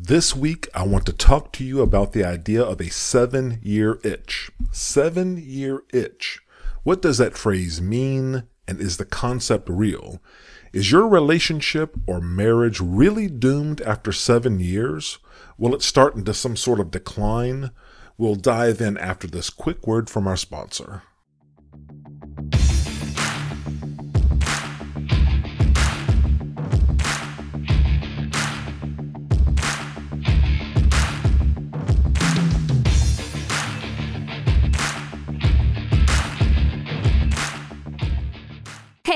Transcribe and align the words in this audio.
This 0.00 0.34
week, 0.34 0.68
I 0.74 0.86
want 0.86 1.06
to 1.06 1.12
talk 1.12 1.52
to 1.54 1.64
you 1.64 1.82
about 1.82 2.12
the 2.12 2.22
idea 2.22 2.62
of 2.62 2.80
a 2.80 2.88
seven 2.88 3.58
year 3.64 3.98
itch. 4.04 4.48
Seven 4.70 5.36
year 5.36 5.82
itch. 5.92 6.38
What 6.84 7.02
does 7.02 7.18
that 7.18 7.36
phrase 7.36 7.80
mean, 7.80 8.44
and 8.68 8.80
is 8.80 8.98
the 8.98 9.04
concept 9.04 9.68
real? 9.68 10.22
Is 10.72 10.92
your 10.92 11.08
relationship 11.08 11.96
or 12.06 12.20
marriage 12.20 12.78
really 12.78 13.26
doomed 13.26 13.80
after 13.80 14.12
seven 14.12 14.60
years? 14.60 15.18
Will 15.58 15.74
it 15.74 15.82
start 15.82 16.14
into 16.14 16.32
some 16.32 16.54
sort 16.54 16.78
of 16.78 16.92
decline? 16.92 17.72
We'll 18.16 18.36
dive 18.36 18.80
in 18.80 18.96
after 18.98 19.26
this 19.26 19.50
quick 19.50 19.84
word 19.84 20.08
from 20.08 20.28
our 20.28 20.36
sponsor. 20.36 21.02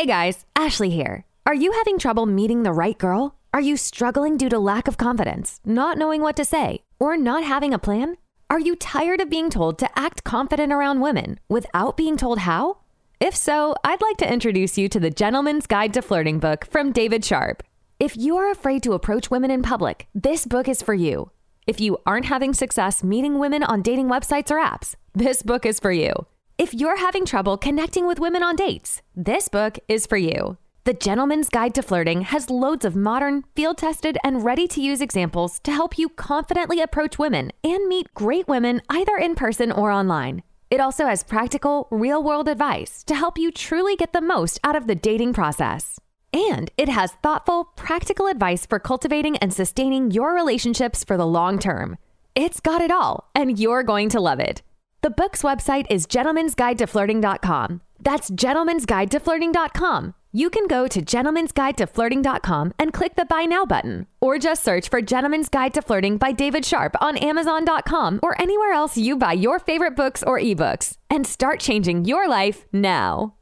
Hey 0.03 0.09
guys, 0.09 0.47
Ashley 0.57 0.91
here. 0.91 1.27
Are 1.47 1.55
you 1.55 1.71
having 1.71 1.97
trouble 1.97 2.27
meeting 2.27 2.65
the 2.65 2.73
right 2.73 2.99
girl? 2.99 3.37
Are 3.55 3.61
you 3.61 3.77
struggling 3.77 4.37
due 4.37 4.49
to 4.49 4.59
lack 4.59 4.89
of 4.89 4.97
confidence, 4.97 5.61
not 5.65 5.97
knowing 5.97 6.23
what 6.23 6.35
to 6.39 6.45
say, 6.45 6.83
or 6.99 7.17
not 7.17 7.45
having 7.45 7.73
a 7.73 7.79
plan? 7.79 8.17
Are 8.51 8.59
you 8.59 8.75
tired 8.75 9.21
of 9.21 9.31
being 9.31 9.49
told 9.49 9.79
to 9.79 9.89
act 9.97 10.25
confident 10.25 10.73
around 10.73 11.03
women 11.03 11.39
without 11.49 11.97
being 11.97 12.17
told 12.17 12.41
how? 12.41 12.79
If 13.21 13.37
so, 13.37 13.77
I'd 13.85 14.03
like 14.03 14.17
to 14.17 14.33
introduce 14.33 14.77
you 14.77 14.89
to 14.89 14.99
the 14.99 15.09
Gentleman's 15.09 15.69
Guide 15.69 15.95
to 15.95 16.03
Flirting 16.03 16.41
book 16.41 16.67
from 16.67 16.91
David 16.91 17.25
Sharp. 17.25 17.63
If 18.01 18.17
you 18.17 18.37
are 18.39 18.51
afraid 18.51 18.83
to 18.83 18.95
approach 18.95 19.31
women 19.31 19.53
in 19.53 19.63
public, 19.63 20.09
this 20.17 20.47
book 20.47 20.67
is 20.67 20.83
for 20.83 20.95
you. 20.95 21.31
If 21.69 21.81
you 21.81 21.97
aren't 22.05 22.27
having 22.27 22.55
success 22.55 23.05
meeting 23.05 23.39
women 23.39 23.63
on 23.63 23.83
dating 23.83 24.09
websites 24.09 24.51
or 24.51 24.57
apps, 24.57 24.97
this 25.15 25.45
book 25.45 25.65
is 25.65 25.79
for 25.79 25.93
you. 25.93 26.13
If 26.59 26.75
you're 26.75 26.99
having 26.99 27.25
trouble 27.25 27.57
connecting 27.57 28.07
with 28.07 28.21
women 28.21 28.43
on 28.43 28.57
dates, 28.57 29.01
this 29.17 29.49
book 29.49 29.79
is 29.89 30.07
for 30.07 30.17
you. 30.19 30.59
The 30.85 30.93
Gentleman's 30.93 31.49
Guide 31.49 31.75
to 31.77 31.83
Flirting 31.83 32.23
has 32.23 32.51
loads 32.51 32.85
of 32.85 32.95
modern, 32.95 33.45
field 33.57 33.79
tested, 33.79 34.19
and 34.23 34.45
ready 34.45 34.69
to 34.69 34.81
use 34.83 35.01
examples 35.01 35.61
to 35.61 35.73
help 35.73 35.99
you 35.99 36.09
confidently 36.11 36.81
approach 36.81 37.19
women 37.19 37.53
and 37.65 37.89
meet 37.89 38.13
great 38.15 38.49
women 38.49 38.83
either 38.91 39.17
in 39.17 39.35
person 39.35 39.73
or 39.73 39.91
online. 39.91 40.43
It 40.71 40.81
also 40.81 41.07
has 41.07 41.23
practical, 41.23 41.89
real 41.91 42.23
world 42.23 42.49
advice 42.49 43.03
to 43.05 43.15
help 43.15 43.39
you 43.39 43.51
truly 43.51 43.97
get 43.97 44.13
the 44.13 44.21
most 44.21 44.61
out 44.63 44.77
of 44.77 44.87
the 44.87 44.95
dating 44.95 45.33
process. 45.33 45.99
And 46.33 46.71
it 46.77 46.89
has 46.89 47.13
thoughtful, 47.23 47.65
practical 47.77 48.27
advice 48.27 48.67
for 48.67 48.79
cultivating 48.79 49.37
and 49.39 49.53
sustaining 49.53 50.11
your 50.11 50.35
relationships 50.35 51.05
for 51.05 51.17
the 51.17 51.27
long 51.27 51.59
term. 51.59 51.97
It's 52.35 52.61
got 52.61 52.81
it 52.81 52.91
all, 52.91 53.31
and 53.35 53.59
you're 53.59 53.83
going 53.83 54.09
to 54.11 54.21
love 54.21 54.41
it. 54.41 54.63
The 55.03 55.11
book's 55.11 55.43
website 55.43 55.87
is 55.91 56.07
gentlemansguidetoflirting.com. 56.07 57.81
That's 57.99 58.31
gentlemansguidetoflirting.com. 58.31 60.15
You 60.33 60.49
can 60.49 60.69
go 60.69 60.87
to 60.87 61.03
gentlemansguidetoflirting.com 61.03 62.75
and 62.79 62.93
click 62.93 63.17
the 63.17 63.25
Buy 63.25 63.45
Now 63.45 63.65
button, 63.65 64.07
or 64.21 64.39
just 64.39 64.63
search 64.63 64.89
for 64.89 65.03
Gentleman's 65.03 65.49
Guide 65.49 65.75
to 65.75 65.83
Flirting 65.83 66.19
by 66.19 66.31
David 66.31 66.65
Sharp 66.65 66.95
on 67.01 67.17
Amazon.com 67.17 68.21
or 68.23 68.41
anywhere 68.41 68.73
else 68.73 68.97
you 68.97 69.17
buy 69.17 69.33
your 69.33 69.59
favorite 69.59 69.97
books 69.97 70.23
or 70.23 70.39
ebooks, 70.39 70.99
and 71.11 71.27
start 71.27 71.59
changing 71.59 72.05
your 72.05 72.29
life 72.29 72.65
now. 72.73 73.35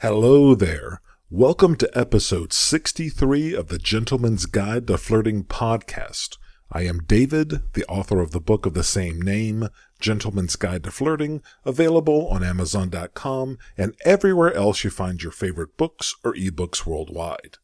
Hello 0.00 0.54
there. 0.54 1.02
Welcome 1.28 1.76
to 1.76 1.90
episode 1.96 2.54
63 2.54 3.54
of 3.54 3.68
the 3.68 3.78
Gentleman's 3.78 4.46
Guide 4.46 4.86
to 4.86 4.96
Flirting 4.96 5.44
podcast. 5.44 6.38
I 6.72 6.82
am 6.82 7.00
David, 7.00 7.62
the 7.72 7.84
author 7.86 8.20
of 8.20 8.30
the 8.30 8.40
book 8.40 8.64
of 8.64 8.74
the 8.74 8.84
same 8.84 9.20
name, 9.20 9.68
Gentleman's 9.98 10.54
Guide 10.54 10.84
to 10.84 10.92
Flirting, 10.92 11.42
available 11.64 12.28
on 12.28 12.44
Amazon.com 12.44 13.58
and 13.76 13.96
everywhere 14.04 14.54
else 14.54 14.84
you 14.84 14.90
find 14.90 15.20
your 15.20 15.32
favorite 15.32 15.76
books 15.76 16.14
or 16.22 16.32
ebooks 16.34 16.86
worldwide. 16.86 17.56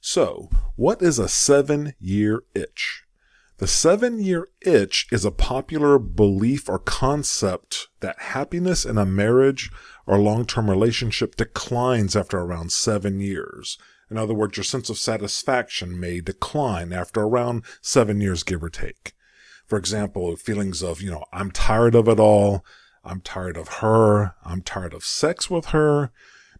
So, 0.00 0.50
what 0.76 1.00
is 1.00 1.18
a 1.18 1.28
seven 1.28 1.94
year 1.98 2.42
itch? 2.54 3.04
The 3.56 3.66
seven 3.66 4.20
year 4.20 4.46
itch 4.60 5.06
is 5.10 5.24
a 5.24 5.32
popular 5.32 5.98
belief 5.98 6.68
or 6.68 6.78
concept 6.78 7.88
that 8.00 8.20
happiness 8.20 8.84
in 8.84 8.98
a 8.98 9.06
marriage 9.06 9.70
or 10.06 10.18
long 10.18 10.44
term 10.44 10.68
relationship 10.68 11.34
declines 11.34 12.14
after 12.14 12.38
around 12.38 12.72
seven 12.72 13.20
years. 13.20 13.78
In 14.10 14.16
other 14.16 14.34
words, 14.34 14.56
your 14.56 14.64
sense 14.64 14.88
of 14.90 14.98
satisfaction 14.98 15.98
may 15.98 16.20
decline 16.20 16.92
after 16.92 17.20
around 17.20 17.64
seven 17.82 18.20
years, 18.20 18.42
give 18.42 18.62
or 18.62 18.70
take 18.70 19.14
for 19.68 19.78
example, 19.78 20.34
feelings 20.36 20.82
of, 20.82 21.02
you 21.02 21.10
know, 21.10 21.24
I'm 21.30 21.50
tired 21.50 21.94
of 21.94 22.08
it 22.08 22.18
all. 22.18 22.64
I'm 23.04 23.20
tired 23.20 23.56
of 23.56 23.68
her. 23.68 24.34
I'm 24.44 24.62
tired 24.62 24.94
of 24.94 25.04
sex 25.04 25.50
with 25.50 25.66
her. 25.66 26.10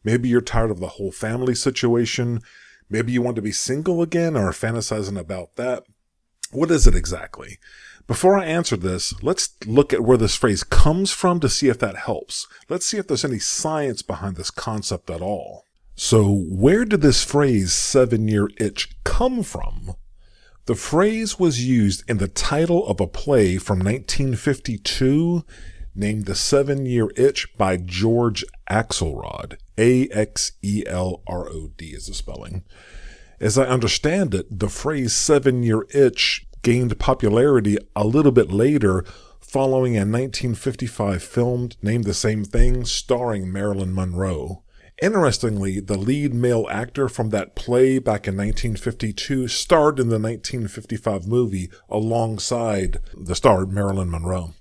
Maybe 0.04 0.28
you're 0.28 0.42
tired 0.42 0.70
of 0.70 0.78
the 0.78 0.88
whole 0.88 1.10
family 1.10 1.54
situation. 1.54 2.41
Maybe 2.91 3.12
you 3.12 3.22
want 3.22 3.36
to 3.36 3.42
be 3.42 3.50
single 3.50 4.03
again 4.03 4.36
or 4.36 4.50
fantasizing 4.50 5.19
about 5.19 5.56
that. 5.56 5.84
What 6.53 6.70
is 6.70 6.86
it 6.86 6.94
exactly? 6.94 7.59
Before 8.06 8.38
I 8.38 8.44
answer 8.44 8.76
this, 8.76 9.15
let's 9.22 9.54
look 9.66 9.92
at 9.92 10.03
where 10.03 10.16
this 10.16 10.36
phrase 10.36 10.62
comes 10.62 11.10
from 11.10 11.41
to 11.41 11.48
see 11.48 11.69
if 11.69 11.78
that 11.78 11.97
helps. 11.97 12.47
Let's 12.69 12.86
see 12.86 12.98
if 12.98 13.06
there's 13.06 13.25
any 13.25 13.38
science 13.38 14.03
behind 14.03 14.36
this 14.36 14.50
concept 14.50 15.10
at 15.10 15.20
all. 15.20 15.65
So, 16.00 16.32
where 16.32 16.84
did 16.84 17.00
this 17.00 17.25
phrase 17.25 17.72
seven 17.72 18.28
year 18.28 18.48
itch 18.56 18.88
come 19.03 19.42
from? 19.42 19.97
The 20.66 20.76
phrase 20.76 21.41
was 21.41 21.66
used 21.66 22.09
in 22.09 22.19
the 22.19 22.28
title 22.28 22.86
of 22.86 23.00
a 23.00 23.09
play 23.09 23.56
from 23.59 23.81
1952 23.81 25.44
named 25.97 26.26
The 26.26 26.36
Seven 26.36 26.86
Year 26.86 27.10
Itch 27.16 27.48
by 27.59 27.78
George 27.78 28.44
Axelrod. 28.70 29.56
A 29.76 30.06
X 30.10 30.53
E 30.62 30.84
L 30.86 31.20
R 31.26 31.48
O 31.48 31.72
D 31.76 31.86
is 31.86 32.06
the 32.06 32.15
spelling. 32.15 32.62
As 33.41 33.59
I 33.59 33.65
understand 33.65 34.36
it, 34.36 34.56
the 34.56 34.69
phrase 34.69 35.12
seven 35.12 35.65
year 35.65 35.84
itch 35.92 36.47
gained 36.62 36.97
popularity 37.00 37.76
a 37.97 38.06
little 38.06 38.30
bit 38.30 38.53
later 38.53 39.04
following 39.41 39.97
a 39.97 40.06
1955 40.06 41.25
film 41.25 41.70
named 41.82 42.04
the 42.04 42.15
same 42.15 42.44
thing 42.44 42.84
starring 42.84 43.50
Marilyn 43.50 43.92
Monroe. 43.92 44.62
Interestingly, 45.00 45.78
the 45.78 45.97
lead 45.97 46.34
male 46.34 46.66
actor 46.70 47.09
from 47.09 47.31
that 47.31 47.54
play 47.54 47.98
back 48.00 48.26
in 48.26 48.36
1952 48.36 49.47
starred 49.47 50.00
in 50.00 50.09
the 50.09 50.19
1955 50.19 51.26
movie 51.26 51.70
alongside 51.88 52.98
the 53.16 53.36
star 53.36 53.64
Marilyn 53.64 54.10
Monroe. 54.10 54.54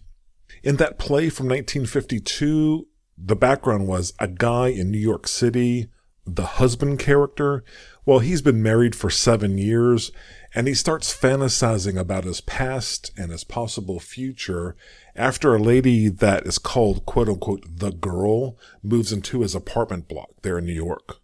In 0.63 0.75
that 0.75 0.99
play 0.99 1.29
from 1.29 1.47
1952, 1.47 2.87
the 3.17 3.35
background 3.35 3.87
was 3.87 4.13
a 4.19 4.27
guy 4.27 4.67
in 4.67 4.91
New 4.91 4.99
York 4.99 5.27
City, 5.27 5.87
the 6.23 6.45
husband 6.45 6.99
character. 6.99 7.63
Well, 8.05 8.19
he's 8.19 8.43
been 8.43 8.61
married 8.61 8.95
for 8.95 9.09
seven 9.09 9.57
years 9.57 10.11
and 10.53 10.67
he 10.67 10.73
starts 10.73 11.15
fantasizing 11.15 11.97
about 11.97 12.25
his 12.25 12.41
past 12.41 13.11
and 13.17 13.31
his 13.31 13.43
possible 13.43 13.99
future 13.99 14.75
after 15.17 15.55
a 15.55 15.59
lady 15.59 16.07
that 16.07 16.45
is 16.45 16.59
called 16.59 17.05
quote 17.05 17.27
unquote 17.27 17.63
the 17.67 17.91
girl 17.91 18.57
moves 18.83 19.11
into 19.11 19.41
his 19.41 19.55
apartment 19.55 20.07
block 20.07 20.29
there 20.43 20.59
in 20.59 20.65
New 20.65 20.73
York. 20.73 21.17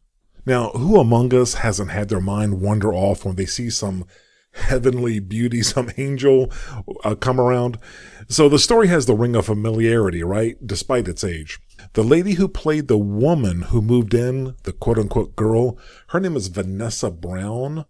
Now, 0.46 0.70
who 0.70 1.00
among 1.00 1.34
us 1.34 1.56
hasn't 1.56 1.92
had 1.92 2.09
their 2.09 2.20
mind 2.20 2.59
wander 2.59 2.94
off 2.94 3.24
when 3.24 3.36
they 3.36 3.46
see 3.46 3.70
some 3.70 4.06
heavenly 4.54 5.20
beauty, 5.20 5.62
some 5.64 5.92
angel 5.98 6.52
uh, 7.04 7.16
come 7.16 7.40
around? 7.40 7.78
So 8.28 8.50
the 8.50 8.59
story 8.59 8.88
has 8.88 9.06
the 9.06 9.16
ring 9.16 9.36
of 9.36 9.46
familiarity, 9.46 10.24
right? 10.24 10.58
Despite 10.66 11.08
its 11.08 11.24
age. 11.24 11.60
The 11.94 12.04
lady 12.04 12.34
who 12.34 12.48
played 12.48 12.88
the 12.88 12.98
woman 12.98 13.64
who 13.64 13.81
moved 13.81 14.14
in, 14.14 14.56
the 14.64 14.74
quote 14.74 14.98
unquote 14.98 15.36
girl, 15.36 15.78
her 16.08 16.20
name 16.20 16.36
is 16.36 16.48
Vanessa 16.48 17.12
Brown. 17.12 17.86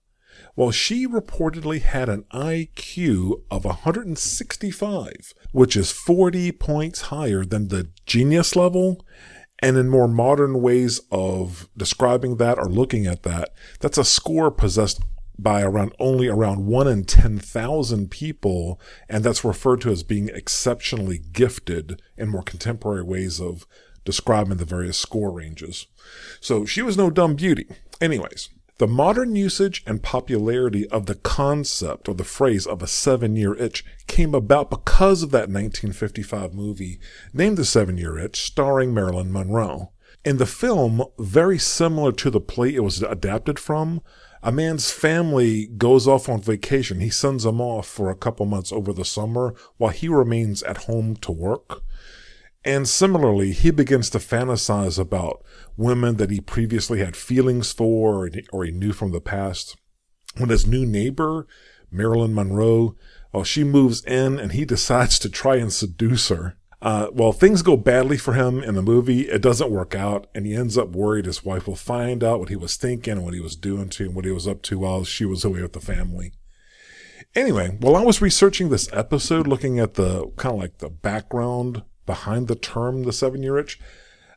Well, 0.56 0.72
she 0.72 1.08
reportedly 1.08 1.82
had 1.82 2.10
an 2.10 2.26
IQ 2.32 3.42
of 3.50 3.66
165, 3.66 5.34
which 5.52 5.76
is 5.76 5.92
40 5.92 6.52
points 6.54 7.02
higher 7.02 7.44
than 7.44 7.70
the 7.70 7.90
genius 8.06 8.56
level. 8.56 9.04
And 9.60 9.78
in 9.78 9.90
more 9.90 10.08
modern 10.08 10.62
ways 10.62 11.02
of 11.12 11.70
describing 11.76 12.38
that 12.38 12.60
or 12.60 12.66
looking 12.66 13.08
at 13.08 13.24
that, 13.24 13.54
that's 13.80 13.98
a 13.98 14.04
score 14.04 14.52
possessed 14.52 15.02
by 15.40 15.62
around 15.62 15.94
only 16.00 16.28
around 16.28 16.66
1 16.66 16.88
in 16.88 17.06
10,000 17.06 18.12
people. 18.12 18.80
And 19.10 19.24
that's 19.24 19.44
referred 19.44 19.82
to 19.82 19.92
as 19.92 20.04
being 20.04 20.30
exceptionally 20.30 21.20
gifted 21.32 22.02
in 22.18 22.30
more 22.30 22.44
contemporary 22.44 23.04
ways 23.04 23.42
of 23.42 23.66
describing 24.06 24.58
the 24.58 24.66
various 24.66 24.98
score 24.98 25.32
ranges. 25.32 25.88
So 26.40 26.66
she 26.66 26.82
was 26.82 26.98
no 26.98 27.10
dumb 27.10 27.36
beauty. 27.36 27.68
Anyways, 28.02 28.50
the 28.80 28.88
modern 28.88 29.36
usage 29.36 29.84
and 29.86 30.02
popularity 30.02 30.88
of 30.90 31.06
the 31.06 31.16
concept 31.16 32.10
or 32.10 32.16
the 32.16 32.24
phrase 32.24 32.66
of 32.66 32.82
a 32.82 32.88
seven 32.88 33.36
year 33.36 33.54
itch 33.56 33.86
came 34.08 34.34
about 34.34 34.72
because 34.72 35.22
of 35.22 35.30
that 35.30 35.50
1955 35.50 36.54
movie 36.54 37.00
named 37.34 37.58
The 37.58 37.66
Seven 37.66 37.98
Year 37.98 38.18
Itch, 38.18 38.42
starring 38.42 38.94
Marilyn 38.94 39.32
Monroe. 39.32 39.92
In 40.26 40.38
the 40.38 40.48
film, 40.48 41.04
very 41.20 41.60
similar 41.60 42.12
to 42.14 42.30
the 42.32 42.42
play 42.42 42.74
it 42.74 42.84
was 42.84 43.02
adapted 43.04 43.60
from, 43.60 44.02
A 44.42 44.52
man's 44.52 44.92
family 44.92 45.68
goes 45.68 46.08
off 46.08 46.28
on 46.28 46.42
vacation. 46.42 47.00
He 47.00 47.10
sends 47.10 47.44
them 47.44 47.62
off 47.62 47.88
for 47.88 48.10
a 48.10 48.16
couple 48.16 48.46
months 48.46 48.72
over 48.72 48.92
the 48.92 49.06
summer 49.06 49.54
while 49.78 49.92
he 49.92 50.08
remains 50.08 50.64
at 50.64 50.86
home 50.86 51.16
to 51.18 51.32
work. 51.32 51.84
And 52.66 52.88
similarly, 52.88 53.52
he 53.52 53.72
begins 53.72 54.10
to 54.12 54.20
fantasize 54.20 54.98
about 54.98 55.44
women 55.76 56.16
that 56.18 56.30
he 56.30 56.40
previously 56.40 57.00
had 57.00 57.16
feelings 57.16 57.74
for 57.74 58.30
or 58.52 58.64
he 58.64 58.72
knew 58.72 58.94
from 58.94 59.12
the 59.12 59.20
past. 59.20 59.76
When 60.38 60.50
his 60.50 60.66
new 60.66 60.86
neighbor, 60.86 61.46
Marilyn 61.92 62.34
Monroe, 62.34 62.96
well, 63.34 63.44
she 63.44 63.64
moves 63.64 64.04
in 64.06 64.40
and 64.40 64.54
he 64.54 64.66
decides 64.74 65.20
to 65.20 65.30
try 65.30 65.58
and 65.58 65.74
seduce 65.74 66.30
her. 66.30 66.58
Uh, 66.82 67.08
well, 67.14 67.32
things 67.32 67.62
go 67.62 67.78
badly 67.78 68.18
for 68.18 68.34
him 68.34 68.62
in 68.62 68.76
the 68.76 68.82
movie. 68.82 69.22
It 69.22 69.42
doesn't 69.42 69.72
work 69.72 69.96
out, 69.96 70.28
and 70.36 70.46
he 70.46 70.54
ends 70.54 70.78
up 70.78 70.90
worried 70.90 71.26
his 71.26 71.46
wife 71.46 71.66
will 71.66 71.78
find 71.78 72.22
out 72.26 72.42
what 72.42 72.50
he 72.50 72.58
was 72.58 72.76
thinking 72.76 73.14
and 73.14 73.24
what 73.24 73.34
he 73.34 73.40
was 73.40 73.56
doing 73.56 73.88
to 73.90 74.04
and 74.04 74.16
what 74.16 74.26
he 74.26 74.32
was 74.32 74.50
up 74.50 74.62
to 74.64 74.80
while 74.80 75.06
she 75.06 75.24
was 75.24 75.46
away 75.46 75.62
with 75.62 75.72
the 75.72 75.80
family. 75.80 76.34
Anyway, 77.36 77.78
while 77.80 77.96
I 77.96 78.04
was 78.04 78.22
researching 78.22 78.68
this 78.68 78.92
episode, 78.92 79.48
looking 79.48 79.80
at 79.80 79.94
the 79.94 80.30
kind 80.36 80.56
of 80.56 80.62
like 80.62 80.80
the 80.80 80.90
background 80.90 81.84
behind 82.06 82.48
the 82.48 82.56
term 82.56 83.04
the 83.04 83.14
seven 83.14 83.44
year 83.44 83.58
itch, 83.58 83.80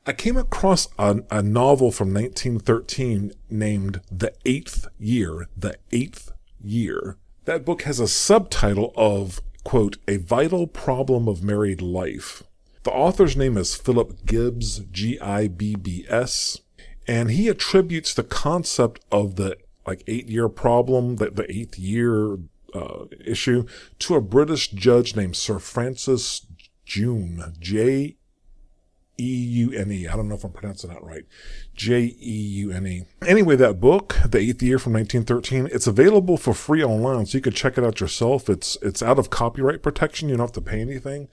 I 0.07 0.13
came 0.13 0.37
across 0.37 0.89
a, 0.99 1.23
a 1.31 1.43
novel 1.43 1.91
from 1.91 2.15
1913 2.15 3.33
named 3.51 4.01
The 4.11 4.33
Eighth 4.45 4.87
Year. 4.99 5.49
The 5.57 5.77
Eighth 5.91 6.31
Year. 6.63 7.17
That 7.45 7.65
book 7.65 7.83
has 7.83 7.99
a 7.99 8.07
subtitle 8.07 8.93
of, 8.97 9.41
quote, 9.65 9.99
A 10.07 10.19
Vital 10.19 10.69
Problem 10.69 11.27
of 11.27 11.43
Married 11.43 11.83
Life. 11.83 12.45
The 12.85 12.93
author's 12.93 13.37
name 13.37 13.57
is 13.57 13.75
Philip 13.75 14.25
Gibbs, 14.27 14.79
G 14.93 15.19
I 15.19 15.49
B 15.49 15.75
B 15.75 16.07
S, 16.09 16.61
and 17.09 17.33
he 17.33 17.49
attributes 17.49 18.15
the 18.15 18.23
concept 18.23 19.05
of 19.11 19.35
the 19.35 19.57
like 19.87 20.05
eight 20.07 20.29
year 20.29 20.49
problem, 20.49 21.17
the, 21.17 21.31
the 21.31 21.51
eighth 21.51 21.81
year 21.81 22.39
uh, 22.75 23.07
issue, 23.25 23.67
to 24.01 24.15
a 24.15 24.21
British 24.21 24.69
judge 24.69 25.17
named 25.17 25.35
Sir 25.37 25.59
Francis 25.59 26.47
Jeune, 26.87 27.53
J 27.59 28.17
E 29.19 29.25
U 29.25 29.73
N 29.73 29.91
E. 29.91 30.07
I 30.07 30.17
don't 30.17 30.29
know 30.29 30.35
if 30.35 30.45
I'm 30.45 30.53
pronouncing 30.53 30.91
that 30.91 31.03
right. 31.03 31.25
J 31.75 32.15
E 32.19 32.33
U 32.33 32.71
N 32.71 32.87
E. 32.87 33.05
Anyway, 33.27 33.57
that 33.57 33.81
book, 33.81 34.17
The 34.25 34.39
Eighth 34.39 34.63
Year 34.63 34.79
from 34.79 34.93
1913, 34.93 35.69
it's 35.73 35.87
available 35.87 36.37
for 36.37 36.55
free 36.55 36.85
online, 36.85 37.27
so 37.27 37.39
you 37.39 37.43
can 37.43 37.53
check 37.53 37.77
it 37.77 37.85
out 37.85 38.01
yourself. 38.01 38.49
It's 38.49 38.79
it's 38.81 39.03
out 39.03 39.19
of 39.19 39.31
copyright 39.31 39.83
protection. 39.83 40.29
You 40.29 40.37
don't 40.37 40.47
have 40.47 40.53
to 40.53 40.61
pay 40.61 40.81
anything. 40.81 41.29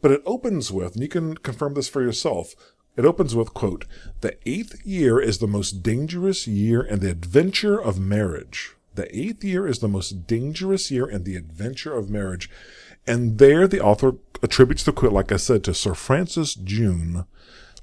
But 0.00 0.12
it 0.12 0.22
opens 0.24 0.72
with, 0.72 0.94
and 0.94 1.02
you 1.02 1.08
can 1.08 1.36
confirm 1.36 1.74
this 1.74 1.88
for 1.88 2.02
yourself. 2.02 2.54
It 2.96 3.06
opens 3.06 3.34
with, 3.34 3.54
quote, 3.54 3.86
The 4.20 4.36
eighth 4.46 4.84
year 4.84 5.20
is 5.20 5.38
the 5.38 5.46
most 5.46 5.82
dangerous 5.82 6.46
year 6.46 6.82
in 6.82 7.00
the 7.00 7.10
adventure 7.10 7.80
of 7.80 7.98
marriage. 7.98 8.76
The 8.94 9.16
eighth 9.16 9.42
year 9.42 9.66
is 9.66 9.78
the 9.78 9.88
most 9.88 10.26
dangerous 10.26 10.90
year 10.90 11.08
in 11.08 11.24
the 11.24 11.36
adventure 11.36 11.94
of 11.94 12.10
marriage. 12.10 12.50
And 13.06 13.38
there 13.38 13.66
the 13.66 13.80
author 13.80 14.14
attributes 14.42 14.84
the 14.84 14.92
quote, 14.92 15.12
like 15.12 15.32
I 15.32 15.36
said, 15.36 15.64
to 15.64 15.74
Sir 15.74 15.94
Francis 15.94 16.54
Jeune, 16.54 17.24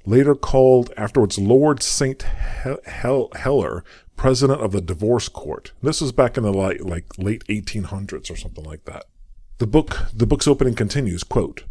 later 0.06 0.34
called 0.34 0.92
afterwards 0.96 1.38
Lord 1.38 1.82
St. 1.82 2.22
Helier, 2.22 3.84
president 4.16 4.60
of 4.60 4.72
the 4.72 4.80
divorce 4.80 5.28
court. 5.28 5.72
This 5.82 6.00
was 6.00 6.12
back 6.12 6.36
in 6.36 6.42
the 6.42 6.52
like 6.52 7.18
late 7.18 7.44
1800s 7.48 8.30
or 8.30 8.36
something 8.36 8.64
like 8.64 8.84
that. 8.84 9.04
The 9.58 9.66
book, 9.66 10.06
the 10.14 10.26
book's 10.26 10.48
opening 10.48 10.74
continues, 10.74 11.22
quote, 11.22 11.64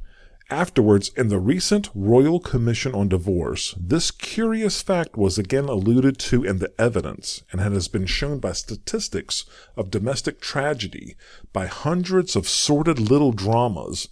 Afterwards, 0.52 1.12
in 1.16 1.28
the 1.28 1.38
recent 1.38 1.90
Royal 1.94 2.40
Commission 2.40 2.96
on 2.96 3.08
Divorce, 3.08 3.76
this 3.80 4.10
curious 4.10 4.82
fact 4.82 5.16
was 5.16 5.38
again 5.38 5.66
alluded 5.66 6.18
to 6.20 6.44
in 6.44 6.58
the 6.58 6.74
evidence 6.82 7.44
and 7.52 7.62
has 7.62 7.88
been 7.88 8.08
shown 8.08 8.40
by 8.40 8.54
statistics 8.54 9.46
of 9.78 9.92
domestic 9.92 10.42
tragedy, 10.42 11.16
by 11.54 11.68
hundreds 11.68 12.36
of 12.36 12.50
sordid 12.50 13.00
little 13.00 13.32
dramas, 13.32 14.10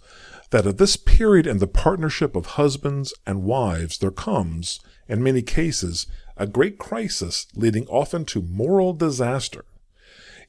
that 0.50 0.64
at 0.64 0.78
this 0.78 0.96
period 0.96 1.48
in 1.48 1.58
the 1.58 1.66
partnership 1.66 2.36
of 2.36 2.46
husbands 2.46 3.12
and 3.26 3.42
wives 3.42 3.98
there 3.98 4.12
comes, 4.12 4.78
in 5.08 5.24
many 5.24 5.42
cases, 5.42 6.06
a 6.36 6.46
great 6.46 6.78
crisis 6.78 7.48
leading 7.56 7.84
often 7.88 8.24
to 8.24 8.42
moral 8.42 8.92
disaster. 8.92 9.64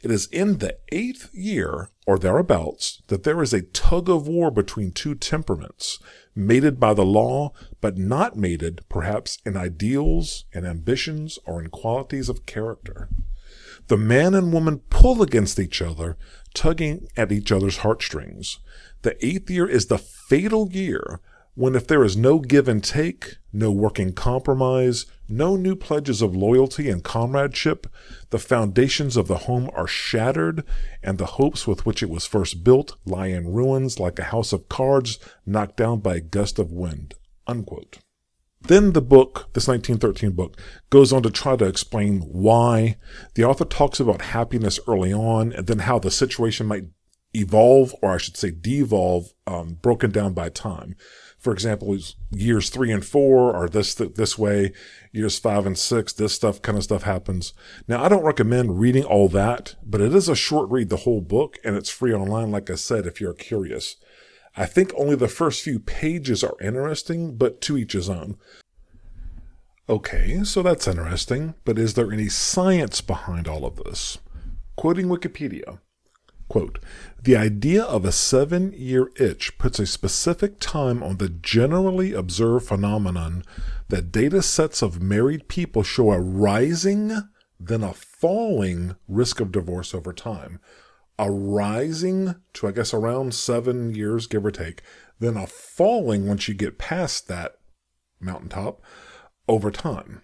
It 0.02 0.12
is 0.12 0.28
in 0.28 0.60
the 0.60 0.78
eighth 0.94 1.30
year 1.34 1.90
or 2.08 2.18
thereabouts 2.18 3.02
that 3.08 3.24
there 3.24 3.42
is 3.42 3.54
a 3.54 3.62
tug 3.62 4.10
of 4.10 4.28
war 4.28 4.50
between 4.50 4.92
two 4.92 5.14
temperaments, 5.14 6.00
mated 6.34 6.80
by 6.80 6.94
the 6.94 7.06
law, 7.06 7.52
but 7.82 7.98
not 7.98 8.38
mated 8.38 8.82
perhaps 8.88 9.40
in 9.46 9.58
ideals 9.58 10.46
and 10.54 10.66
ambitions 10.66 11.38
or 11.46 11.62
in 11.62 11.70
qualities 11.70 12.30
of 12.30 12.46
character. 12.46 13.10
The 13.88 13.98
man 13.98 14.34
and 14.36 14.54
woman 14.54 14.80
pull 14.90 15.22
against 15.22 15.60
each 15.60 15.82
other, 15.82 16.18
tugging 16.54 17.08
at 17.18 17.32
each 17.32 17.52
other's 17.52 17.78
heartstrings. 17.78 18.60
The 19.02 19.24
eighth 19.26 19.50
year 19.50 19.68
is 19.68 19.88
the 19.88 19.98
fatal 19.98 20.72
year 20.72 21.20
when 21.60 21.76
if 21.76 21.88
there 21.88 22.06
is 22.06 22.16
no 22.16 22.40
give 22.40 22.70
and 22.70 22.82
take, 22.82 23.36
no 23.52 23.70
working 23.70 24.14
compromise, 24.14 25.06
no 25.28 25.58
new 25.58 25.76
pledges 25.76 26.22
of 26.22 26.34
loyalty 26.34 26.90
and 26.90 27.04
comradeship, 27.04 27.86
the 28.30 28.40
foundations 28.40 29.18
of 29.18 29.28
the 29.28 29.40
home 29.40 29.70
are 29.74 29.86
shattered, 29.86 30.64
and 31.04 31.18
the 31.18 31.36
hopes 31.36 31.68
with 31.68 31.86
which 31.86 32.02
it 32.02 32.10
was 32.10 32.26
first 32.26 32.64
built 32.64 32.96
lie 33.06 33.28
in 33.28 33.52
ruins 33.52 34.00
like 34.00 34.18
a 34.18 34.32
house 34.32 34.54
of 34.54 34.70
cards 34.70 35.20
knocked 35.46 35.76
down 35.76 36.00
by 36.00 36.16
a 36.16 36.22
gust 36.22 36.60
of 36.60 36.72
wind. 36.72 37.14
Unquote. 37.46 37.98
Then 38.62 38.94
the 38.94 39.02
book, 39.02 39.50
this 39.52 39.68
1913 39.68 40.32
book, 40.32 40.58
goes 40.90 41.12
on 41.12 41.24
to 41.24 41.30
try 41.30 41.58
to 41.58 41.66
explain 41.66 42.22
why. 42.22 42.96
The 43.36 43.44
author 43.44 43.66
talks 43.66 44.00
about 44.00 44.22
happiness 44.22 44.80
early 44.88 45.12
on 45.12 45.52
and 45.52 45.68
then 45.68 45.80
how 45.80 46.00
the 46.00 46.10
situation 46.10 46.68
might 46.68 46.86
evolve, 47.34 47.94
or 48.02 48.14
I 48.14 48.18
should 48.18 48.38
say 48.38 48.50
devolve, 48.50 49.34
um, 49.46 49.78
broken 49.82 50.10
down 50.10 50.34
by 50.34 50.48
time 50.48 50.96
for 51.40 51.54
example, 51.54 51.98
years 52.32 52.70
three 52.70 52.92
and 52.92 53.06
four 53.06 53.56
are 53.56 53.70
this 53.70 53.96
this 53.96 54.38
way. 54.38 54.74
Years 55.12 55.40
five 55.40 55.66
and 55.66 55.78
six, 55.78 56.12
this 56.14 56.34
stuff 56.34 56.62
kind 56.62 56.78
of 56.78 56.84
stuff 56.84 57.04
happens. 57.04 57.54
Now, 57.88 58.04
I 58.04 58.10
don't 58.10 58.26
recommend 58.26 58.80
reading 58.80 59.06
all 59.06 59.30
that, 59.30 59.76
but 59.84 60.02
it 60.02 60.14
is 60.14 60.28
a 60.28 60.36
short 60.36 60.70
read, 60.70 60.90
the 60.90 60.98
whole 60.98 61.22
book, 61.22 61.58
and 61.64 61.76
it's 61.76 61.90
free 61.90 62.14
online. 62.14 62.52
Like 62.52 62.70
I 62.70 62.76
said, 62.76 63.08
if 63.08 63.22
you're 63.22 63.34
curious, 63.34 63.96
I 64.58 64.66
think 64.66 64.92
only 64.96 65.16
the 65.16 65.30
first 65.30 65.64
few 65.64 65.80
pages 65.80 66.44
are 66.44 66.58
interesting, 66.62 67.38
but 67.38 67.62
to 67.62 67.78
each 67.78 67.94
his 67.94 68.10
own. 68.10 68.38
Okay, 69.88 70.44
so 70.44 70.62
that's 70.62 70.88
interesting, 70.88 71.56
but 71.66 71.80
is 71.80 71.96
there 71.96 72.12
any 72.12 72.30
science 72.30 73.02
behind 73.02 73.48
all 73.48 73.66
of 73.66 73.78
this? 73.78 74.20
Quoting 74.76 75.08
Wikipedia. 75.08 75.80
Quote, 76.50 76.80
the 77.22 77.38
idea 77.38 77.84
of 77.84 78.04
a 78.04 78.12
seven 78.12 78.74
year 78.74 79.12
itch 79.18 79.56
puts 79.60 79.78
a 79.78 79.86
specific 79.86 80.60
time 80.60 81.04
on 81.04 81.18
the 81.18 81.30
generally 81.30 82.12
observed 82.12 82.66
phenomenon 82.68 83.44
that 83.90 84.12
data 84.12 84.42
sets 84.42 84.82
of 84.82 85.00
married 85.00 85.48
people 85.48 85.84
show 85.84 86.12
a 86.12 86.20
rising, 86.20 87.12
then 87.60 87.84
a 87.84 87.94
falling 87.94 88.96
risk 89.08 89.40
of 89.40 89.52
divorce 89.52 89.94
over 89.94 90.12
time. 90.12 90.60
A 91.20 91.30
rising 91.30 92.34
to, 92.54 92.68
I 92.68 92.72
guess, 92.72 92.96
around 92.96 93.36
seven 93.36 93.94
years, 93.94 94.26
give 94.26 94.44
or 94.44 94.52
take, 94.52 94.82
then 95.20 95.38
a 95.38 95.46
falling 95.46 96.28
once 96.28 96.48
you 96.48 96.56
get 96.56 96.80
past 96.80 97.28
that 97.28 97.58
mountaintop 98.20 98.82
over 99.48 99.70
time. 99.70 100.24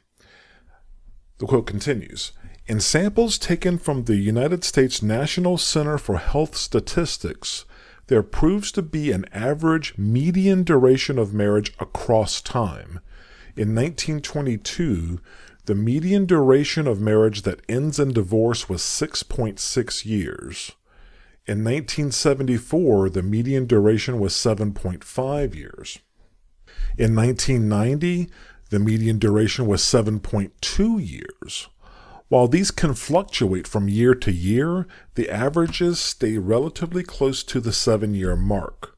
The 1.37 1.45
quote 1.45 1.67
continues 1.67 2.31
in 2.67 2.79
samples 2.79 3.37
taken 3.37 3.77
from 3.77 4.03
the 4.03 4.15
United 4.15 4.63
States 4.63 5.01
National 5.01 5.57
Center 5.57 5.97
for 5.97 6.17
Health 6.17 6.55
Statistics, 6.55 7.65
there 8.07 8.23
proves 8.23 8.71
to 8.71 8.81
be 8.81 9.11
an 9.11 9.25
average 9.31 9.97
median 9.97 10.63
duration 10.63 11.19
of 11.19 11.33
marriage 11.33 11.73
across 11.79 12.41
time. 12.41 12.99
In 13.55 13.73
1922, 13.73 15.19
the 15.65 15.75
median 15.75 16.25
duration 16.25 16.87
of 16.87 16.99
marriage 16.99 17.43
that 17.43 17.61
ends 17.69 17.99
in 17.99 18.13
divorce 18.13 18.67
was 18.67 18.81
6.6 18.81 20.05
years. 20.05 20.71
In 21.47 21.63
1974, 21.63 23.09
the 23.11 23.23
median 23.23 23.65
duration 23.65 24.19
was 24.19 24.33
7.5 24.33 25.55
years. 25.55 25.99
In 26.97 27.15
1990, 27.15 28.29
the 28.69 28.79
median 28.79 29.19
duration 29.19 29.67
was 29.67 29.81
7.2 29.81 31.07
years. 31.07 31.67
While 32.27 32.47
these 32.47 32.71
can 32.71 32.95
fluctuate 32.95 33.67
from 33.67 33.87
year 33.87 34.15
to 34.15 34.31
year, 34.31 34.87
the 35.13 35.29
averages 35.29 35.99
stay 35.99 36.39
relatively 36.39 37.03
close 37.03 37.43
to 37.43 37.59
the 37.59 37.73
seven 37.73 38.15
year 38.15 38.35
mark. 38.35 38.97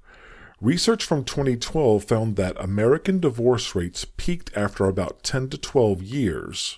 Research 0.61 1.03
from 1.03 1.23
2012 1.23 2.05
found 2.05 2.35
that 2.37 2.55
American 2.59 3.19
divorce 3.19 3.75
rates 3.75 4.05
peaked 4.05 4.55
after 4.55 4.85
about 4.85 5.23
10 5.23 5.49
to 5.49 5.57
12 5.57 6.01
years. 6.01 6.77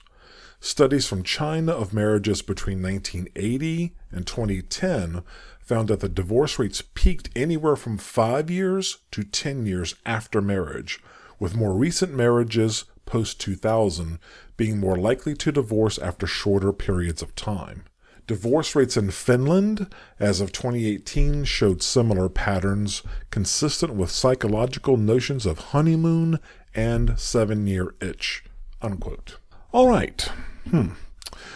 Studies 0.59 1.07
from 1.07 1.23
China 1.23 1.71
of 1.71 1.93
marriages 1.93 2.41
between 2.41 2.81
1980 2.81 3.95
and 4.11 4.27
2010 4.27 5.21
found 5.61 5.87
that 5.87 6.01
the 6.01 6.09
divorce 6.09 6.59
rates 6.59 6.83
peaked 6.93 7.29
anywhere 7.35 7.77
from 7.77 7.97
5 7.97 8.49
years 8.49 8.97
to 9.11 9.23
10 9.23 9.65
years 9.65 9.95
after 10.05 10.41
marriage, 10.41 10.99
with 11.39 11.55
more 11.55 11.73
recent 11.73 12.13
marriages 12.13 12.85
post 13.05 13.39
2000 13.39 14.19
being 14.59 14.77
more 14.77 14.97
likely 14.97 15.33
to 15.33 15.53
divorce 15.53 15.97
after 15.97 16.27
shorter 16.27 16.73
periods 16.73 17.21
of 17.21 17.33
time. 17.33 17.85
Divorce 18.27 18.75
rates 18.75 18.97
in 18.97 19.09
Finland 19.09 19.87
as 20.19 20.41
of 20.41 20.51
2018 20.51 21.45
showed 21.45 21.81
similar 21.81 22.27
patterns 22.27 23.01
consistent 23.31 23.93
with 23.93 24.11
psychological 24.11 24.97
notions 24.97 25.45
of 25.45 25.69
honeymoon 25.71 26.39
and 26.75 27.17
seven 27.17 27.67
year 27.67 27.95
itch. 28.01 28.43
Unquote. 28.81 29.37
All 29.71 29.87
right. 29.87 30.29
Hmm. 30.69 30.89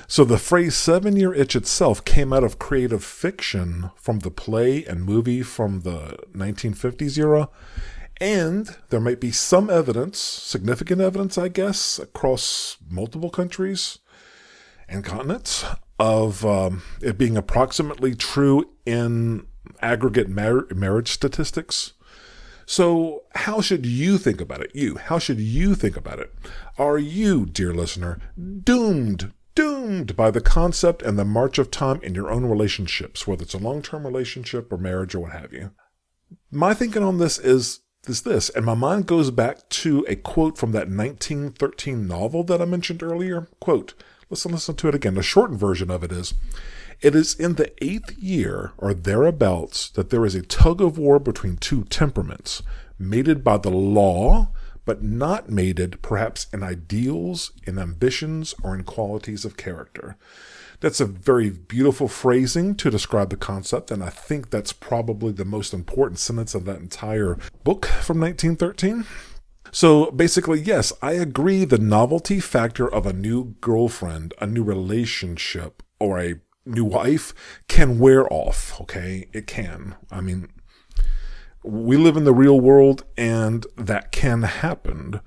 So 0.08 0.24
the 0.24 0.38
phrase 0.38 0.74
seven 0.74 1.18
year 1.18 1.34
itch 1.34 1.58
itself 1.58 2.06
came 2.06 2.32
out 2.32 2.46
of 2.46 2.58
creative 2.58 3.04
fiction 3.04 3.92
from 3.98 4.20
the 4.20 4.32
play 4.32 4.86
and 4.86 5.04
movie 5.04 5.42
from 5.42 5.82
the 5.82 6.18
1950s 6.34 7.18
era. 7.18 7.50
And 8.24 8.78
there 8.90 9.02
might 9.02 9.20
be 9.20 9.34
some 9.34 9.70
evidence, 9.70 10.18
significant 10.18 11.02
evidence, 11.02 11.38
I 11.38 11.50
guess, 11.50 12.00
across 12.00 12.78
multiple 12.90 13.30
countries 13.30 14.00
and 14.88 15.04
continents 15.04 15.66
of 16.00 16.46
um, 16.46 16.84
it 17.02 17.18
being 17.18 17.36
approximately 17.36 18.16
true 18.16 18.70
in 18.86 19.46
aggregate 19.82 20.30
mar- 20.30 20.68
marriage 20.74 21.12
statistics. 21.12 21.96
So, 22.66 23.24
how 23.36 23.60
should 23.60 23.86
you 23.86 24.18
think 24.18 24.40
about 24.40 24.62
it? 24.62 24.72
You, 24.74 24.96
how 24.96 25.20
should 25.20 25.42
you 25.42 25.76
think 25.76 25.98
about 25.98 26.20
it? 26.20 26.34
Are 26.78 26.98
you, 26.98 27.46
dear 27.46 27.74
listener, 27.74 28.22
doomed, 28.64 29.34
doomed 29.54 30.16
by 30.16 30.32
the 30.32 30.40
concept 30.40 31.02
and 31.02 31.20
the 31.20 31.26
march 31.26 31.58
of 31.58 31.70
time 31.72 32.00
in 32.02 32.16
your 32.16 32.32
own 32.32 32.46
relationships, 32.46 33.28
whether 33.28 33.44
it's 33.44 33.54
a 33.54 33.58
long 33.58 33.82
term 33.82 34.06
relationship 34.08 34.72
or 34.72 34.78
marriage 34.78 35.14
or 35.14 35.20
what 35.20 35.34
have 35.34 35.52
you? 35.52 35.72
My 36.50 36.74
thinking 36.74 37.04
on 37.04 37.18
this 37.18 37.38
is 37.38 37.82
is 38.08 38.24
this, 38.24 38.50
and 38.50 38.66
my 38.66 38.74
mind 38.74 39.06
goes 39.06 39.32
back 39.32 39.68
to 39.70 40.06
a 40.10 40.16
quote 40.16 40.58
from 40.58 40.72
that 40.74 40.90
1913 40.90 42.08
novel 42.08 42.44
that 42.44 42.62
I 42.62 42.66
mentioned 42.66 43.02
earlier. 43.02 43.48
Quote, 43.60 43.94
Let's 44.30 44.46
listen 44.46 44.76
to 44.76 44.88
it 44.88 44.96
again. 44.96 45.14
The 45.14 45.24
shortened 45.24 45.60
version 45.60 45.92
of 45.92 46.04
it 46.04 46.12
is 46.12 46.34
It 47.02 47.14
is 47.16 47.36
in 47.36 47.56
the 47.56 47.72
eighth 47.84 48.18
year 48.18 48.72
or 48.78 48.94
thereabouts 48.94 49.90
that 49.92 50.10
there 50.10 50.26
is 50.26 50.36
a 50.36 50.42
tug 50.42 50.82
of 50.82 50.98
war 50.98 51.20
between 51.20 51.58
two 51.58 51.84
temperaments, 51.84 52.62
mated 52.98 53.44
by 53.44 53.58
the 53.58 53.70
law, 53.70 54.50
but 54.86 55.04
not 55.04 55.50
mated 55.50 56.02
perhaps 56.02 56.48
in 56.52 56.64
ideals, 56.64 57.52
in 57.66 57.78
ambitions, 57.78 58.54
or 58.64 58.76
in 58.76 58.84
qualities 58.84 59.46
of 59.46 59.56
character. 59.56 60.18
That's 60.84 61.00
a 61.00 61.06
very 61.06 61.50
beautiful 61.50 62.10
phrasing 62.10 62.76
to 62.76 62.92
describe 62.92 63.30
the 63.30 63.38
concept, 63.38 63.90
and 63.90 64.04
I 64.04 64.10
think 64.10 64.50
that's 64.50 64.74
probably 64.74 65.32
the 65.32 65.46
most 65.46 65.74
important 65.74 66.20
sentence 66.20 66.54
of 66.54 66.66
that 66.66 66.82
entire 66.82 67.38
book 67.64 67.86
from 67.86 68.20
1913. 68.20 69.06
So 69.72 70.12
basically, 70.12 70.60
yes, 70.60 70.92
I 71.02 71.14
agree 71.14 71.64
the 71.64 71.78
novelty 71.78 72.42
factor 72.42 72.86
of 72.86 73.06
a 73.06 73.14
new 73.14 73.56
girlfriend, 73.62 74.34
a 74.42 74.46
new 74.46 74.62
relationship, 74.62 75.82
or 76.02 76.20
a 76.20 76.42
new 76.66 76.84
wife 76.84 77.34
can 77.70 77.98
wear 77.98 78.28
off. 78.32 78.82
Okay. 78.82 79.30
It 79.32 79.48
can. 79.48 79.96
I 80.12 80.20
mean, 80.20 80.50
we 81.64 81.98
live 81.98 82.18
in 82.18 82.26
the 82.26 82.34
real 82.34 82.60
world 82.60 83.06
and 83.18 83.66
that 83.78 84.12
can 84.12 84.44
happen. 84.44 85.22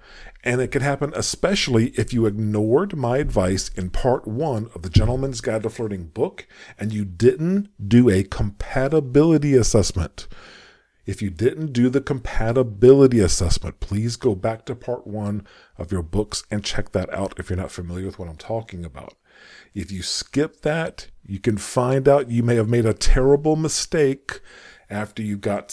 And 0.45 0.61
it 0.61 0.69
can 0.69 0.83
happen 0.83 1.12
especially 1.16 1.88
if 1.90 2.12
you 2.12 2.26
ignored 2.26 2.97
my 2.97 3.19
advice 3.19 3.71
in 3.71 3.90
part 3.90 4.28
one 4.28 4.71
of 4.75 4.83
the 4.83 4.90
Gentleman's 4.90 5.40
Guide 5.40 5.64
to 5.64 5.71
Flirting 5.71 6.07
book 6.07 6.47
and 6.78 6.93
you 6.93 7.05
didn't 7.05 7.69
do 7.88 8.09
a 8.09 8.23
compatibility 8.23 9.55
assessment. 9.55 10.28
If 11.05 11.23
you 11.23 11.31
didn't 11.31 11.73
do 11.73 11.88
the 11.88 12.00
compatibility 12.00 13.21
assessment, 13.21 13.78
please 13.78 14.16
go 14.16 14.35
back 14.35 14.64
to 14.66 14.75
part 14.75 15.07
one 15.07 15.47
of 15.78 15.93
your 15.93 16.02
books 16.02 16.45
and 16.50 16.64
check 16.64 16.93
that 16.93 17.12
out 17.14 17.35
if 17.38 17.49
you're 17.49 17.57
not 17.57 17.71
familiar 17.71 18.07
with 18.07 18.19
what 18.19 18.28
I'm 18.28 18.37
talking 18.37 18.85
about. 18.85 19.14
If 19.73 19.93
you 19.93 20.02
skip 20.02 20.62
that, 20.62 21.09
you 21.25 21.38
can 21.38 21.59
find 21.59 22.09
out 22.09 22.31
you 22.31 22.43
may 22.43 22.57
have 22.57 22.69
made 22.69 22.87
a 22.87 22.95
terrible 22.95 23.55
mistake 23.55 24.40
after 24.88 25.23
you 25.23 25.37
got 25.37 25.69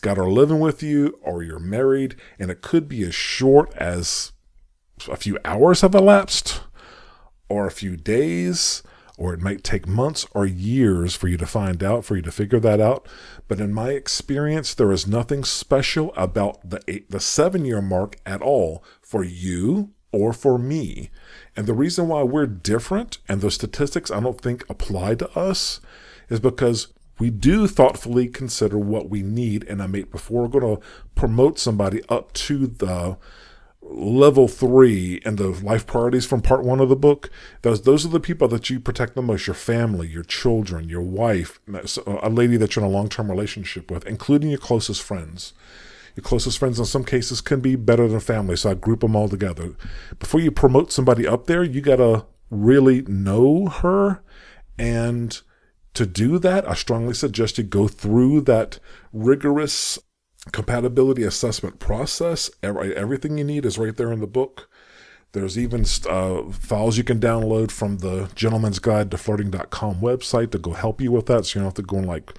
got 0.00 0.16
her 0.16 0.30
living 0.30 0.60
with 0.60 0.82
you 0.82 1.18
or 1.22 1.42
you're 1.42 1.58
married, 1.58 2.16
and 2.38 2.50
it 2.50 2.62
could 2.62 2.88
be 2.88 3.04
as 3.04 3.14
short 3.14 3.72
as 3.74 4.32
a 5.10 5.16
few 5.16 5.38
hours 5.44 5.82
have 5.82 5.94
elapsed 5.94 6.62
or 7.48 7.66
a 7.66 7.70
few 7.70 7.96
days 7.96 8.82
or 9.18 9.32
it 9.32 9.40
might 9.40 9.64
take 9.64 9.86
months 9.86 10.26
or 10.32 10.44
years 10.44 11.14
for 11.14 11.28
you 11.28 11.36
to 11.38 11.46
find 11.46 11.82
out, 11.82 12.04
for 12.04 12.16
you 12.16 12.22
to 12.22 12.30
figure 12.30 12.60
that 12.60 12.80
out. 12.80 13.08
But 13.48 13.60
in 13.60 13.72
my 13.72 13.90
experience, 13.90 14.74
there 14.74 14.92
is 14.92 15.06
nothing 15.06 15.42
special 15.44 16.12
about 16.16 16.68
the 16.68 16.82
eight, 16.86 17.10
the 17.10 17.20
seven 17.20 17.64
year 17.64 17.80
mark 17.80 18.16
at 18.26 18.42
all 18.42 18.84
for 19.00 19.24
you 19.24 19.92
or 20.12 20.32
for 20.32 20.58
me. 20.58 21.10
And 21.56 21.66
the 21.66 21.74
reason 21.74 22.08
why 22.08 22.22
we're 22.22 22.46
different 22.46 23.18
and 23.28 23.40
the 23.40 23.50
statistics 23.50 24.10
I 24.10 24.20
don't 24.20 24.40
think 24.40 24.64
apply 24.68 25.14
to 25.16 25.38
us 25.38 25.80
is 26.28 26.40
because 26.40 26.92
we 27.18 27.30
do 27.30 27.66
thoughtfully 27.66 28.28
consider 28.28 28.78
what 28.78 29.08
we 29.08 29.22
need 29.22 29.64
in 29.64 29.80
a 29.80 29.88
mate 29.88 30.10
before 30.10 30.42
we're 30.42 30.60
going 30.60 30.76
to 30.76 30.82
promote 31.14 31.58
somebody 31.58 32.02
up 32.08 32.32
to 32.34 32.66
the 32.66 33.16
level 33.88 34.48
three 34.48 35.20
and 35.24 35.38
the 35.38 35.48
life 35.48 35.86
priorities 35.86 36.26
from 36.26 36.42
part 36.42 36.64
one 36.64 36.80
of 36.80 36.88
the 36.88 36.96
book, 36.96 37.30
those 37.62 37.82
those 37.82 38.04
are 38.04 38.10
the 38.10 38.20
people 38.20 38.48
that 38.48 38.68
you 38.68 38.80
protect 38.80 39.14
the 39.14 39.22
most: 39.22 39.46
your 39.46 39.54
family, 39.54 40.08
your 40.08 40.22
children, 40.22 40.88
your 40.88 41.02
wife, 41.02 41.60
a 42.06 42.30
lady 42.30 42.56
that 42.56 42.74
you're 42.74 42.84
in 42.84 42.90
a 42.90 42.94
long 42.94 43.08
term 43.08 43.30
relationship 43.30 43.90
with, 43.90 44.06
including 44.06 44.50
your 44.50 44.58
closest 44.58 45.02
friends. 45.02 45.52
Your 46.14 46.24
closest 46.24 46.58
friends, 46.58 46.78
in 46.78 46.86
some 46.86 47.04
cases, 47.04 47.42
can 47.42 47.60
be 47.60 47.76
better 47.76 48.08
than 48.08 48.20
family, 48.20 48.56
so 48.56 48.70
I 48.70 48.74
group 48.74 49.00
them 49.00 49.14
all 49.14 49.28
together. 49.28 49.74
Before 50.18 50.40
you 50.40 50.50
promote 50.50 50.90
somebody 50.90 51.26
up 51.26 51.46
there, 51.46 51.62
you 51.62 51.82
gotta 51.82 52.24
really 52.50 53.02
know 53.02 53.66
her, 53.66 54.22
and 54.78 55.40
to 55.96 56.06
do 56.06 56.38
that, 56.38 56.68
I 56.68 56.74
strongly 56.74 57.14
suggest 57.14 57.58
you 57.58 57.64
go 57.64 57.88
through 57.88 58.42
that 58.42 58.78
rigorous 59.12 59.98
compatibility 60.52 61.22
assessment 61.22 61.78
process. 61.78 62.50
Everything 62.62 63.38
you 63.38 63.44
need 63.44 63.64
is 63.66 63.78
right 63.78 63.96
there 63.96 64.12
in 64.12 64.20
the 64.20 64.26
book. 64.26 64.68
There's 65.32 65.58
even 65.58 65.84
uh, 66.08 66.50
files 66.50 66.96
you 66.96 67.04
can 67.04 67.18
download 67.18 67.70
from 67.70 67.98
the 67.98 68.30
Gentleman's 68.34 68.78
Guide 68.78 69.10
to 69.10 69.18
Flirting.com 69.18 69.96
website 69.96 70.50
to 70.52 70.58
go 70.58 70.72
help 70.72 71.00
you 71.00 71.12
with 71.12 71.26
that. 71.26 71.46
So 71.46 71.58
you 71.58 71.62
don't 71.62 71.68
have 71.68 71.74
to 71.74 71.82
go 71.82 71.98
and 71.98 72.06
like 72.06 72.32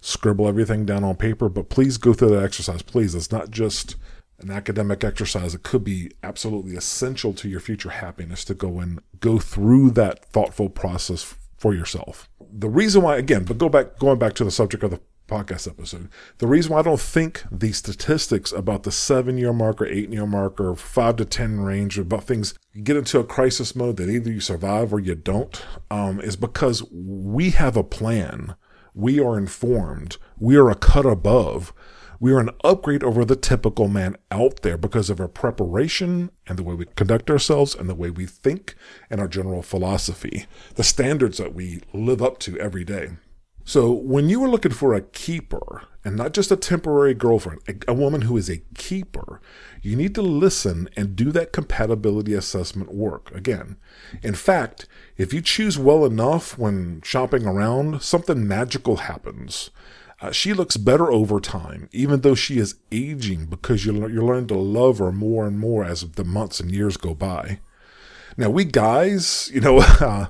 scribble 0.00 0.48
everything 0.48 0.86
down 0.86 1.04
on 1.04 1.16
paper. 1.16 1.48
But 1.48 1.68
please 1.68 1.98
go 1.98 2.12
through 2.12 2.30
that 2.30 2.44
exercise. 2.44 2.82
Please. 2.82 3.14
It's 3.14 3.32
not 3.32 3.50
just 3.50 3.96
an 4.38 4.50
academic 4.50 5.02
exercise. 5.02 5.54
It 5.54 5.62
could 5.62 5.84
be 5.84 6.12
absolutely 6.22 6.76
essential 6.76 7.34
to 7.34 7.48
your 7.48 7.60
future 7.60 7.90
happiness 7.90 8.44
to 8.46 8.54
go 8.54 8.78
and 8.78 9.00
go 9.18 9.38
through 9.38 9.90
that 9.92 10.24
thoughtful 10.26 10.70
process 10.70 11.34
for 11.58 11.74
yourself. 11.74 12.28
The 12.50 12.68
reason 12.68 13.02
why, 13.02 13.16
again, 13.16 13.44
but 13.44 13.58
go 13.58 13.68
back, 13.68 13.98
going 13.98 14.18
back 14.18 14.32
to 14.34 14.44
the 14.44 14.50
subject 14.50 14.82
of 14.84 14.92
the 14.92 15.00
podcast 15.28 15.68
episode. 15.68 16.08
The 16.38 16.46
reason 16.46 16.72
why 16.72 16.78
I 16.78 16.82
don't 16.82 16.98
think 16.98 17.44
the 17.52 17.72
statistics 17.72 18.50
about 18.50 18.82
the 18.84 18.90
seven 18.90 19.38
year 19.38 19.52
mark 19.52 19.80
or 19.80 19.86
eight 19.86 20.10
year 20.10 20.26
mark 20.26 20.58
or 20.58 20.74
five 20.74 21.16
to 21.16 21.24
10 21.24 21.60
range 21.60 21.98
about 21.98 22.24
things 22.24 22.54
get 22.82 22.96
into 22.96 23.18
a 23.18 23.24
crisis 23.24 23.76
mode 23.76 23.98
that 23.98 24.08
either 24.08 24.32
you 24.32 24.40
survive 24.40 24.92
or 24.92 24.98
you 24.98 25.14
don't 25.14 25.62
um, 25.90 26.20
is 26.20 26.36
because 26.36 26.82
we 26.90 27.50
have 27.50 27.76
a 27.76 27.84
plan. 27.84 28.56
We 28.94 29.20
are 29.20 29.38
informed. 29.38 30.16
We 30.38 30.56
are 30.56 30.70
a 30.70 30.74
cut 30.74 31.06
above. 31.06 31.72
We 32.20 32.32
are 32.32 32.40
an 32.40 32.50
upgrade 32.64 33.04
over 33.04 33.24
the 33.24 33.36
typical 33.36 33.86
man 33.86 34.16
out 34.32 34.62
there 34.62 34.76
because 34.76 35.08
of 35.08 35.20
our 35.20 35.28
preparation 35.28 36.32
and 36.48 36.58
the 36.58 36.64
way 36.64 36.74
we 36.74 36.86
conduct 36.96 37.30
ourselves 37.30 37.76
and 37.76 37.88
the 37.88 37.94
way 37.94 38.10
we 38.10 38.26
think 38.26 38.74
and 39.08 39.20
our 39.20 39.28
general 39.28 39.62
philosophy, 39.62 40.46
the 40.74 40.82
standards 40.82 41.38
that 41.38 41.54
we 41.54 41.80
live 41.92 42.20
up 42.20 42.38
to 42.40 42.58
every 42.58 42.82
day. 42.82 43.10
So 43.64 43.92
when 43.92 44.28
you 44.28 44.42
are 44.42 44.48
looking 44.48 44.72
for 44.72 44.94
a 44.94 45.02
keeper, 45.02 45.82
and 46.04 46.16
not 46.16 46.32
just 46.32 46.50
a 46.50 46.56
temporary 46.56 47.12
girlfriend, 47.12 47.60
a, 47.68 47.90
a, 47.90 47.94
woman 47.94 48.22
who 48.22 48.36
is 48.38 48.48
a 48.48 48.62
keeper, 48.74 49.42
you 49.82 49.94
need 49.94 50.14
to 50.14 50.22
listen 50.22 50.88
and 50.96 51.14
do 51.14 51.30
that 51.32 51.52
compatibility 51.52 52.32
assessment 52.32 52.94
work. 52.94 53.30
Again, 53.34 53.76
in 54.22 54.34
fact, 54.34 54.88
if 55.18 55.34
you 55.34 55.42
choose 55.42 55.78
well 55.78 56.06
enough 56.06 56.56
when 56.56 57.02
shopping 57.04 57.44
around, 57.44 58.02
something 58.02 58.48
magical 58.48 58.96
happens. 58.96 59.70
Uh, 60.20 60.32
she 60.32 60.52
looks 60.52 60.76
better 60.76 61.12
over 61.12 61.38
time, 61.38 61.88
even 61.92 62.22
though 62.22 62.34
she 62.34 62.58
is 62.58 62.74
aging, 62.90 63.46
because 63.46 63.86
you 63.86 63.92
you 64.08 64.20
learn 64.24 64.46
to 64.48 64.56
love 64.56 64.98
her 64.98 65.12
more 65.12 65.46
and 65.46 65.58
more 65.58 65.84
as 65.84 66.00
the 66.12 66.24
months 66.24 66.58
and 66.58 66.72
years 66.72 66.96
go 66.96 67.14
by. 67.14 67.60
Now, 68.36 68.50
we 68.50 68.64
guys, 68.64 69.50
you 69.52 69.60
know. 69.60 69.84
Uh, 70.00 70.26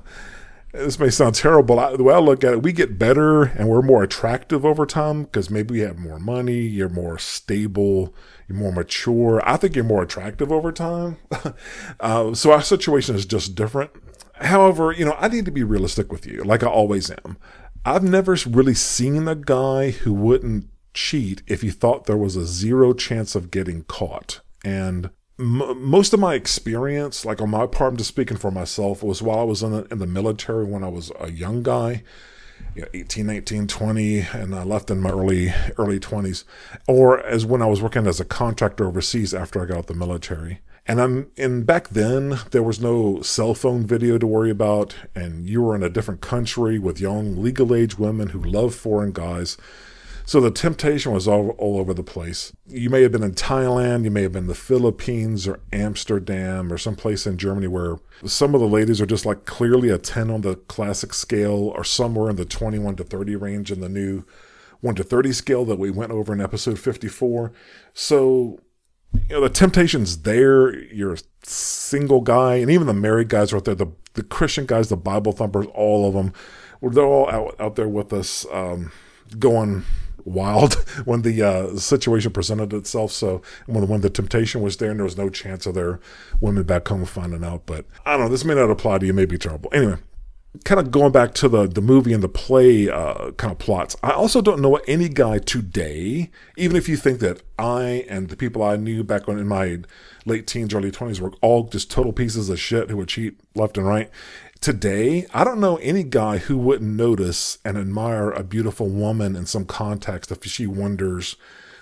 this 0.71 0.99
may 0.99 1.09
sound 1.09 1.33
terrible. 1.33 1.79
I, 1.79 1.95
the 1.95 2.03
way 2.03 2.13
I 2.13 2.19
look 2.19 2.43
at 2.43 2.53
it, 2.53 2.63
we 2.63 2.71
get 2.71 2.99
better 2.99 3.43
and 3.43 3.67
we're 3.67 3.81
more 3.81 4.03
attractive 4.03 4.63
over 4.63 4.85
time 4.85 5.23
because 5.23 5.49
maybe 5.49 5.73
we 5.73 5.79
have 5.79 5.97
more 5.97 6.19
money, 6.19 6.59
you're 6.59 6.89
more 6.89 7.17
stable, 7.17 8.13
you're 8.47 8.57
more 8.57 8.71
mature. 8.71 9.41
I 9.43 9.57
think 9.57 9.75
you're 9.75 9.83
more 9.83 10.03
attractive 10.03 10.51
over 10.51 10.71
time. 10.71 11.17
uh, 11.99 12.33
so 12.35 12.51
our 12.51 12.61
situation 12.61 13.15
is 13.15 13.25
just 13.25 13.55
different. 13.55 13.91
However, 14.35 14.91
you 14.91 15.05
know, 15.05 15.15
I 15.19 15.27
need 15.27 15.45
to 15.45 15.51
be 15.51 15.63
realistic 15.63 16.11
with 16.11 16.25
you, 16.25 16.43
like 16.43 16.63
I 16.63 16.67
always 16.67 17.09
am. 17.09 17.37
I've 17.89 18.03
never 18.03 18.37
really 18.47 18.75
seen 18.75 19.27
a 19.27 19.33
guy 19.33 19.89
who 19.89 20.13
wouldn't 20.13 20.67
cheat 20.93 21.41
if 21.47 21.63
he 21.63 21.71
thought 21.71 22.05
there 22.05 22.15
was 22.15 22.35
a 22.35 22.45
zero 22.45 22.93
chance 22.93 23.33
of 23.33 23.49
getting 23.49 23.81
caught. 23.85 24.41
And 24.63 25.09
m- 25.39 25.83
most 25.83 26.13
of 26.13 26.19
my 26.19 26.35
experience, 26.35 27.25
like 27.25 27.41
on 27.41 27.49
my 27.49 27.65
part, 27.65 27.93
I'm 27.93 27.97
just 27.97 28.09
speaking 28.09 28.37
for 28.37 28.51
myself, 28.51 29.01
was 29.01 29.23
while 29.23 29.39
I 29.39 29.43
was 29.43 29.63
in 29.63 29.71
the, 29.71 29.85
in 29.85 29.97
the 29.97 30.05
military 30.05 30.65
when 30.65 30.83
I 30.83 30.87
was 30.87 31.11
a 31.19 31.31
young 31.31 31.63
guy. 31.63 32.03
You 32.75 32.83
know, 32.83 32.89
18, 32.93 33.25
19, 33.25 33.65
20, 33.65 34.19
and 34.19 34.53
I 34.53 34.61
left 34.61 34.91
in 34.91 35.01
my 35.01 35.09
early 35.09 35.51
early 35.79 35.99
20s, 35.99 36.43
or 36.87 37.25
as 37.25 37.43
when 37.43 37.63
I 37.63 37.65
was 37.65 37.81
working 37.81 38.05
as 38.05 38.19
a 38.19 38.25
contractor 38.25 38.85
overseas 38.85 39.33
after 39.33 39.63
I 39.63 39.65
got 39.65 39.77
out 39.77 39.87
the 39.87 39.95
military. 39.95 40.59
And 40.89 40.99
I'm 40.99 41.27
in 41.35 41.65
back 41.65 41.89
then 41.89 42.39
there 42.49 42.63
was 42.63 42.81
no 42.81 43.21
cell 43.21 43.53
phone 43.53 43.85
video 43.85 44.17
to 44.17 44.25
worry 44.25 44.49
about, 44.49 44.95
and 45.13 45.47
you 45.47 45.61
were 45.61 45.75
in 45.75 45.83
a 45.83 45.89
different 45.89 46.19
country 46.19 46.79
with 46.79 46.99
young 46.99 47.43
legal 47.43 47.75
age 47.75 47.99
women 47.99 48.29
who 48.29 48.41
love 48.41 48.73
foreign 48.73 49.11
guys. 49.11 49.55
So 50.25 50.41
the 50.41 50.49
temptation 50.49 51.11
was 51.11 51.27
all, 51.27 51.51
all 51.59 51.77
over 51.77 51.93
the 51.93 52.01
place. 52.01 52.53
You 52.65 52.89
may 52.89 53.03
have 53.03 53.11
been 53.11 53.21
in 53.21 53.35
Thailand, 53.35 54.03
you 54.03 54.09
may 54.09 54.23
have 54.23 54.31
been 54.31 54.47
the 54.47 54.55
Philippines 54.55 55.47
or 55.47 55.59
Amsterdam 55.71 56.73
or 56.73 56.79
someplace 56.79 57.27
in 57.27 57.37
Germany 57.37 57.67
where 57.67 57.97
some 58.25 58.55
of 58.55 58.61
the 58.61 58.67
ladies 58.67 58.99
are 58.99 59.05
just 59.05 59.27
like 59.27 59.45
clearly 59.45 59.89
a 59.89 59.99
10 59.99 60.31
on 60.31 60.41
the 60.41 60.55
classic 60.55 61.13
scale 61.13 61.71
or 61.75 61.83
somewhere 61.83 62.31
in 62.31 62.35
the 62.35 62.45
21 62.45 62.95
to 62.95 63.03
30 63.03 63.35
range 63.35 63.71
in 63.71 63.79
the 63.79 63.89
new 63.89 64.23
1 64.81 64.95
to 64.95 65.03
30 65.03 65.33
scale 65.33 65.65
that 65.65 65.77
we 65.77 65.91
went 65.91 66.11
over 66.11 66.33
in 66.33 66.41
episode 66.41 66.79
54. 66.79 67.51
So 67.93 68.59
you 69.13 69.21
know 69.29 69.41
the 69.41 69.49
temptation's 69.49 70.19
there 70.19 70.73
you're 70.93 71.13
a 71.13 71.19
single 71.43 72.21
guy 72.21 72.55
and 72.55 72.69
even 72.69 72.87
the 72.87 72.93
married 72.93 73.29
guys 73.29 73.51
are 73.51 73.57
out 73.57 73.65
there 73.65 73.75
the 73.75 73.87
the 74.13 74.23
christian 74.23 74.65
guys 74.65 74.89
the 74.89 74.97
bible 74.97 75.31
thumpers 75.31 75.65
all 75.73 76.07
of 76.07 76.13
them 76.13 76.33
they're 76.81 77.03
all 77.03 77.29
out, 77.29 77.55
out 77.59 77.75
there 77.75 77.89
with 77.89 78.13
us 78.13 78.45
um, 78.51 78.91
going 79.37 79.83
wild 80.25 80.73
when 81.05 81.21
the 81.23 81.41
uh, 81.41 81.75
situation 81.75 82.31
presented 82.31 82.73
itself. 82.73 83.11
So 83.11 83.41
when, 83.65 83.87
when 83.87 84.01
the 84.01 84.09
temptation 84.09 84.61
was 84.61 84.77
there 84.77 84.91
and 84.91 84.99
there 84.99 85.05
was 85.05 85.17
no 85.17 85.29
chance 85.29 85.65
of 85.65 85.73
their 85.75 85.99
women 86.39 86.63
back 86.63 86.87
home 86.87 87.05
finding 87.05 87.43
out 87.43 87.65
but 87.65 87.85
i 88.05 88.11
don't 88.11 88.21
know 88.21 88.29
this 88.29 88.45
may 88.45 88.55
not 88.55 88.69
apply 88.69 88.99
to 88.99 89.05
you 89.05 89.13
may 89.13 89.25
be 89.25 89.37
terrible. 89.37 89.69
Anyway 89.73 89.97
kind 90.65 90.79
of 90.79 90.89
going 90.91 91.11
back 91.11 91.33
to 91.35 91.47
the 91.47 91.67
the 91.67 91.81
movie 91.81 92.11
and 92.11 92.23
the 92.23 92.29
play 92.29 92.89
uh, 92.89 93.31
kind 93.31 93.51
of 93.51 93.59
plots. 93.59 93.95
I 94.01 94.11
also 94.11 94.41
don't 94.41 94.61
know 94.61 94.75
any 94.87 95.07
guy 95.07 95.37
today, 95.37 96.31
even 96.57 96.75
if 96.75 96.89
you 96.89 96.97
think 96.97 97.19
that 97.19 97.43
I 97.57 98.05
and 98.09 98.29
the 98.29 98.35
people 98.35 98.63
I 98.63 98.75
knew 98.75 99.03
back 99.03 99.27
when 99.27 99.37
in 99.37 99.47
my 99.47 99.79
late 100.25 100.47
teens, 100.47 100.73
early 100.73 100.91
twenties 100.91 101.21
were 101.21 101.33
all 101.41 101.63
just 101.63 101.91
total 101.91 102.13
pieces 102.13 102.49
of 102.49 102.59
shit 102.59 102.89
who 102.89 102.97
would 102.97 103.09
cheat 103.09 103.39
left 103.55 103.77
and 103.77 103.87
right. 103.87 104.09
Today, 104.59 105.25
I 105.33 105.45
don't 105.45 105.61
know 105.61 105.77
any 105.77 106.03
guy 106.03 106.39
who 106.39 106.57
wouldn't 106.57 106.97
notice 106.97 107.59
and 107.63 107.77
admire 107.77 108.29
a 108.31 108.43
beautiful 108.43 108.89
woman 108.89 109.37
in 109.37 109.45
some 109.45 109.63
context 109.63 110.31
if 110.31 110.43
she 110.43 110.67
wanders 110.67 111.37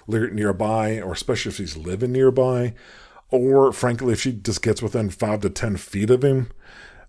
nearby, 0.07 1.01
or 1.01 1.13
especially 1.13 1.49
if 1.49 1.55
she's 1.55 1.75
living 1.75 2.11
nearby, 2.11 2.75
or 3.31 3.73
frankly, 3.73 4.13
if 4.13 4.21
she 4.21 4.31
just 4.31 4.61
gets 4.61 4.81
within 4.81 5.09
five 5.09 5.41
to 5.41 5.49
ten 5.49 5.75
feet 5.77 6.11
of 6.11 6.23
him 6.23 6.51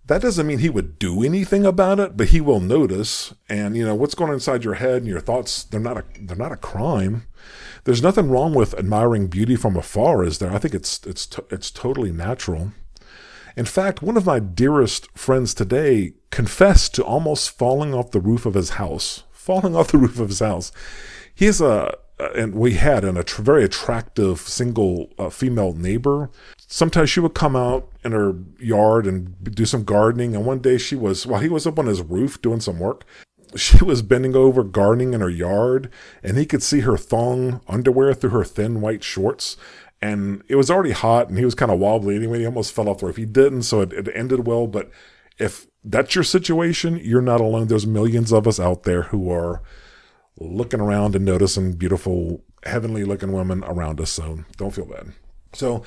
that 0.08 0.22
doesn't 0.22 0.46
mean 0.46 0.58
he 0.58 0.70
would 0.70 0.98
do 0.98 1.22
anything 1.22 1.66
about 1.66 2.00
it, 2.00 2.16
but 2.16 2.28
he 2.28 2.40
will 2.40 2.60
notice. 2.60 3.34
And 3.48 3.76
you 3.76 3.84
know 3.84 3.94
what's 3.94 4.14
going 4.14 4.30
on 4.30 4.34
inside 4.34 4.64
your 4.64 4.74
head 4.74 4.96
and 4.96 5.06
your 5.06 5.20
thoughts. 5.20 5.64
They're 5.64 5.78
not 5.78 5.98
a 5.98 6.04
they're 6.18 6.36
not 6.36 6.52
a 6.52 6.56
crime. 6.56 7.26
There's 7.84 8.02
nothing 8.02 8.30
wrong 8.30 8.54
with 8.54 8.74
admiring 8.74 9.28
beauty 9.28 9.54
from 9.54 9.76
afar, 9.76 10.24
is 10.24 10.38
there? 10.38 10.52
I 10.52 10.58
think 10.58 10.74
it's 10.74 11.06
it's 11.06 11.28
it's 11.50 11.70
totally 11.70 12.10
natural. 12.10 12.72
In 13.54 13.66
fact, 13.66 14.02
one 14.02 14.16
of 14.16 14.24
my 14.24 14.38
dearest 14.38 15.10
friends 15.16 15.52
today 15.52 16.14
confessed 16.30 16.94
to 16.94 17.04
almost 17.04 17.50
falling 17.50 17.92
off 17.92 18.10
the 18.10 18.20
roof 18.20 18.46
of 18.46 18.54
his 18.54 18.70
house. 18.70 19.24
Falling 19.30 19.76
off 19.76 19.92
the 19.92 19.98
roof 20.04 20.18
of 20.18 20.30
his 20.30 20.40
house. 20.40 20.72
He's 21.34 21.60
a 21.60 21.94
and 22.34 22.54
we 22.54 22.74
had 22.74 23.04
an, 23.04 23.16
a 23.16 23.22
very 23.22 23.64
attractive 23.64 24.40
single 24.40 25.10
uh, 25.18 25.28
female 25.28 25.72
neighbor 25.72 26.30
sometimes 26.68 27.08
she 27.10 27.18
would 27.18 27.34
come 27.34 27.56
out 27.56 27.88
in 28.04 28.12
her 28.12 28.36
yard 28.60 29.06
and 29.06 29.34
do 29.42 29.64
some 29.64 29.84
gardening. 29.84 30.36
And 30.36 30.44
one 30.44 30.60
day 30.60 30.78
she 30.78 30.94
was, 30.94 31.26
while 31.26 31.40
he 31.40 31.48
was 31.48 31.66
up 31.66 31.78
on 31.78 31.86
his 31.86 32.02
roof 32.02 32.40
doing 32.40 32.60
some 32.60 32.78
work, 32.78 33.04
she 33.56 33.82
was 33.84 34.02
bending 34.02 34.36
over 34.36 34.62
gardening 34.62 35.14
in 35.14 35.20
her 35.20 35.30
yard 35.30 35.90
and 36.22 36.36
he 36.36 36.46
could 36.46 36.62
see 36.62 36.80
her 36.80 36.96
thong 36.96 37.62
underwear 37.66 38.14
through 38.14 38.30
her 38.30 38.44
thin 38.44 38.80
white 38.80 39.02
shorts. 39.02 39.56
And 40.00 40.44
it 40.46 40.54
was 40.54 40.70
already 40.70 40.92
hot 40.92 41.28
and 41.28 41.38
he 41.38 41.44
was 41.44 41.56
kind 41.56 41.72
of 41.72 41.78
wobbly 41.78 42.14
anyway. 42.14 42.40
He 42.40 42.46
almost 42.46 42.72
fell 42.72 42.88
off 42.88 42.98
the 42.98 43.06
roof. 43.06 43.16
He 43.16 43.24
didn't, 43.24 43.62
so 43.62 43.80
it, 43.80 43.92
it 43.92 44.08
ended 44.14 44.46
well. 44.46 44.66
But 44.66 44.90
if 45.38 45.66
that's 45.82 46.14
your 46.14 46.22
situation, 46.22 47.00
you're 47.02 47.22
not 47.22 47.40
alone. 47.40 47.66
There's 47.66 47.86
millions 47.86 48.30
of 48.30 48.46
us 48.46 48.60
out 48.60 48.82
there 48.82 49.04
who 49.04 49.32
are 49.32 49.62
looking 50.38 50.80
around 50.80 51.16
and 51.16 51.24
noticing 51.24 51.72
beautiful, 51.72 52.44
heavenly 52.64 53.04
looking 53.04 53.32
women 53.32 53.64
around 53.64 54.00
us. 54.00 54.10
So 54.10 54.44
don't 54.58 54.74
feel 54.74 54.84
bad. 54.84 55.14
So 55.54 55.82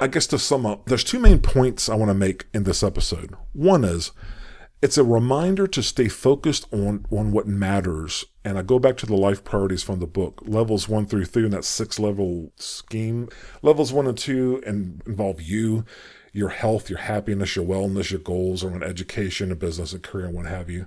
I 0.00 0.06
guess 0.06 0.26
to 0.28 0.38
sum 0.38 0.64
up, 0.64 0.86
there's 0.86 1.02
two 1.02 1.18
main 1.18 1.40
points 1.40 1.88
I 1.88 1.96
want 1.96 2.10
to 2.10 2.14
make 2.14 2.46
in 2.54 2.62
this 2.62 2.82
episode. 2.82 3.34
One 3.52 3.84
is 3.84 4.12
it's 4.80 4.96
a 4.96 5.02
reminder 5.02 5.66
to 5.66 5.82
stay 5.82 6.06
focused 6.06 6.72
on, 6.72 7.04
on 7.10 7.32
what 7.32 7.48
matters. 7.48 8.24
And 8.44 8.56
I 8.56 8.62
go 8.62 8.78
back 8.78 8.96
to 8.98 9.06
the 9.06 9.16
life 9.16 9.42
priorities 9.42 9.82
from 9.82 9.98
the 9.98 10.06
book, 10.06 10.40
levels 10.46 10.88
one 10.88 11.06
through 11.06 11.24
three 11.24 11.44
in 11.44 11.50
that 11.50 11.64
six 11.64 11.98
level 11.98 12.52
scheme. 12.56 13.28
Levels 13.60 13.92
one 13.92 14.06
and 14.06 14.16
two 14.16 14.62
and 14.64 15.02
involve 15.04 15.42
you, 15.42 15.84
your 16.32 16.50
health, 16.50 16.88
your 16.88 17.00
happiness, 17.00 17.56
your 17.56 17.66
wellness, 17.66 18.12
your 18.12 18.20
goals 18.20 18.62
around 18.62 18.84
education 18.84 19.50
and 19.50 19.58
business 19.58 19.92
and 19.92 20.04
career 20.04 20.26
and 20.26 20.34
what 20.34 20.46
have 20.46 20.70
you. 20.70 20.86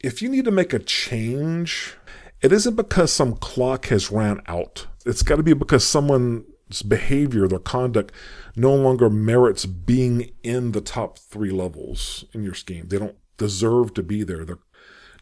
If 0.00 0.20
you 0.20 0.28
need 0.28 0.44
to 0.46 0.50
make 0.50 0.72
a 0.72 0.80
change, 0.80 1.94
it 2.40 2.52
isn't 2.52 2.74
because 2.74 3.12
some 3.12 3.36
clock 3.36 3.86
has 3.86 4.10
ran 4.10 4.40
out. 4.46 4.88
It's 5.06 5.22
got 5.22 5.36
to 5.36 5.44
be 5.44 5.54
because 5.54 5.86
someone 5.86 6.44
behavior, 6.82 7.48
their 7.48 7.58
conduct 7.58 8.12
no 8.56 8.74
longer 8.74 9.08
merits 9.08 9.66
being 9.66 10.30
in 10.42 10.72
the 10.72 10.80
top 10.80 11.18
three 11.18 11.50
levels 11.50 12.24
in 12.32 12.42
your 12.42 12.54
scheme. 12.54 12.88
They 12.88 12.98
don't 12.98 13.16
deserve 13.36 13.94
to 13.94 14.02
be 14.02 14.22
there. 14.24 14.44
They're 14.44 14.58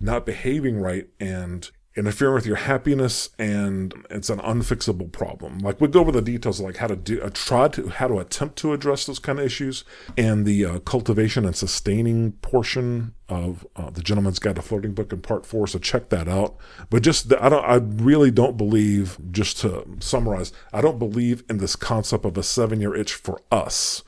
not 0.00 0.26
behaving 0.26 0.78
right 0.78 1.08
and 1.20 1.70
interfering 1.96 2.34
with 2.34 2.46
your 2.46 2.56
happiness 2.56 3.30
and 3.38 3.94
it's 4.10 4.28
an 4.28 4.38
unfixable 4.40 5.10
problem. 5.10 5.58
Like 5.60 5.80
we 5.80 5.88
go 5.88 6.00
over 6.00 6.12
the 6.12 6.20
details 6.20 6.60
of 6.60 6.66
like 6.66 6.76
how 6.76 6.88
to 6.88 6.96
do, 6.96 7.22
uh, 7.22 7.30
try 7.32 7.68
to, 7.68 7.88
how 7.88 8.08
to 8.08 8.18
attempt 8.18 8.56
to 8.58 8.74
address 8.74 9.06
those 9.06 9.18
kind 9.18 9.38
of 9.38 9.46
issues 9.46 9.82
and 10.16 10.44
the 10.44 10.64
uh, 10.64 10.78
cultivation 10.80 11.46
and 11.46 11.56
sustaining 11.56 12.32
portion 12.32 13.14
of 13.28 13.66
uh, 13.76 13.90
the 13.90 14.02
Gentleman's 14.02 14.38
Guide 14.38 14.56
to 14.56 14.62
Flirting 14.62 14.92
book 14.92 15.12
in 15.12 15.22
part 15.22 15.46
four. 15.46 15.66
So 15.66 15.78
check 15.78 16.10
that 16.10 16.28
out. 16.28 16.56
But 16.90 17.02
just, 17.02 17.30
the, 17.30 17.42
I 17.42 17.48
don't, 17.48 17.64
I 17.64 17.76
really 17.76 18.30
don't 18.30 18.58
believe, 18.58 19.16
just 19.30 19.58
to 19.60 19.86
summarize, 19.98 20.52
I 20.72 20.82
don't 20.82 20.98
believe 20.98 21.44
in 21.48 21.58
this 21.58 21.76
concept 21.76 22.26
of 22.26 22.36
a 22.36 22.42
seven 22.42 22.80
year 22.80 22.94
itch 22.94 23.14
for 23.14 23.40
us. 23.50 24.02